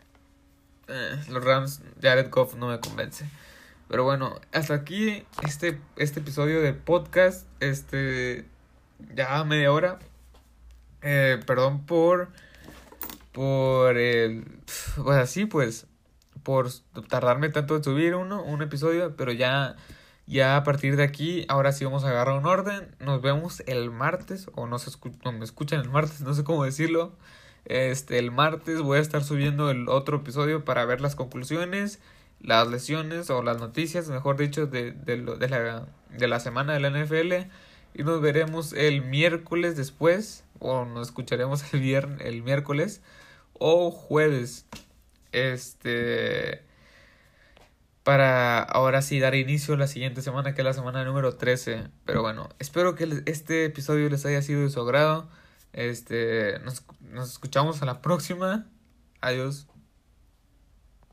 eh, 0.87 1.23
los 1.29 1.43
Rams 1.43 1.81
Jared 2.01 2.29
Goff 2.29 2.55
no 2.55 2.67
me 2.67 2.79
convence. 2.79 3.25
Pero 3.87 4.05
bueno, 4.05 4.39
hasta 4.53 4.73
aquí 4.73 5.25
este, 5.45 5.77
este 5.97 6.21
episodio 6.21 6.61
de 6.61 6.73
podcast. 6.73 7.45
Este. 7.59 8.45
Ya 9.13 9.43
media 9.43 9.71
hora. 9.71 9.99
Eh, 11.01 11.39
perdón 11.45 11.85
por. 11.85 12.29
Por 13.31 13.97
el. 13.97 14.45
Pues 14.95 15.17
así, 15.17 15.45
pues. 15.45 15.87
Por 16.43 16.69
tardarme 17.09 17.49
tanto 17.49 17.75
en 17.75 17.83
subir 17.83 18.15
uno, 18.15 18.43
un 18.43 18.61
episodio. 18.61 19.15
Pero 19.15 19.31
ya. 19.31 19.75
Ya 20.27 20.55
a 20.55 20.63
partir 20.63 20.95
de 20.95 21.03
aquí, 21.03 21.45
ahora 21.49 21.73
sí 21.73 21.83
vamos 21.83 22.03
a 22.05 22.09
agarrar 22.09 22.37
un 22.37 22.45
orden. 22.45 22.95
Nos 22.99 23.21
vemos 23.21 23.63
el 23.65 23.91
martes. 23.91 24.49
O 24.55 24.67
no, 24.67 24.79
se 24.79 24.91
no 25.25 25.31
me 25.33 25.43
escuchan 25.43 25.81
el 25.81 25.89
martes, 25.89 26.21
no 26.21 26.33
sé 26.33 26.43
cómo 26.43 26.63
decirlo. 26.63 27.17
Este, 27.65 28.17
el 28.17 28.31
martes 28.31 28.81
voy 28.81 28.97
a 28.97 29.01
estar 29.01 29.23
subiendo 29.23 29.69
el 29.69 29.89
otro 29.89 30.17
episodio 30.17 30.63
para 30.63 30.85
ver 30.85 31.01
las 31.01 31.15
conclusiones 31.15 31.99
las 32.43 32.67
lesiones 32.67 33.29
o 33.29 33.43
las 33.43 33.59
noticias, 33.59 34.09
mejor 34.09 34.37
dicho, 34.37 34.65
de, 34.67 34.91
de, 34.91 35.17
de, 35.17 35.49
la, 35.49 35.87
de 36.09 36.27
la 36.27 36.39
semana 36.39 36.73
de 36.73 36.79
la 36.79 36.89
NFL. 36.89 37.49
Y 37.93 38.03
nos 38.03 38.21
veremos 38.21 38.73
el 38.73 39.01
miércoles 39.03 39.75
después, 39.75 40.43
o 40.59 40.85
nos 40.85 41.09
escucharemos 41.09 41.73
el, 41.73 41.81
viernes, 41.81 42.25
el 42.25 42.41
miércoles 42.41 43.01
o 43.61 43.91
jueves. 43.91 44.65
Este. 45.31 46.63
Para 48.03 48.63
ahora 48.63 49.03
sí 49.03 49.19
dar 49.19 49.35
inicio 49.35 49.75
a 49.75 49.77
la 49.77 49.87
siguiente 49.87 50.23
semana, 50.23 50.55
que 50.55 50.61
es 50.61 50.65
la 50.65 50.73
semana 50.73 51.05
número 51.05 51.35
13. 51.35 51.83
Pero 52.05 52.21
bueno, 52.23 52.49
espero 52.57 52.95
que 52.95 53.23
este 53.27 53.65
episodio 53.65 54.09
les 54.09 54.25
haya 54.25 54.41
sido 54.41 54.63
de 54.63 54.69
su 54.71 54.81
agrado. 54.81 55.29
Este, 55.73 56.59
nos, 56.65 56.83
nos 57.01 57.31
escuchamos 57.31 57.81
a 57.83 57.85
la 57.85 58.01
próxima. 58.01 58.65
Adiós. 59.21 59.67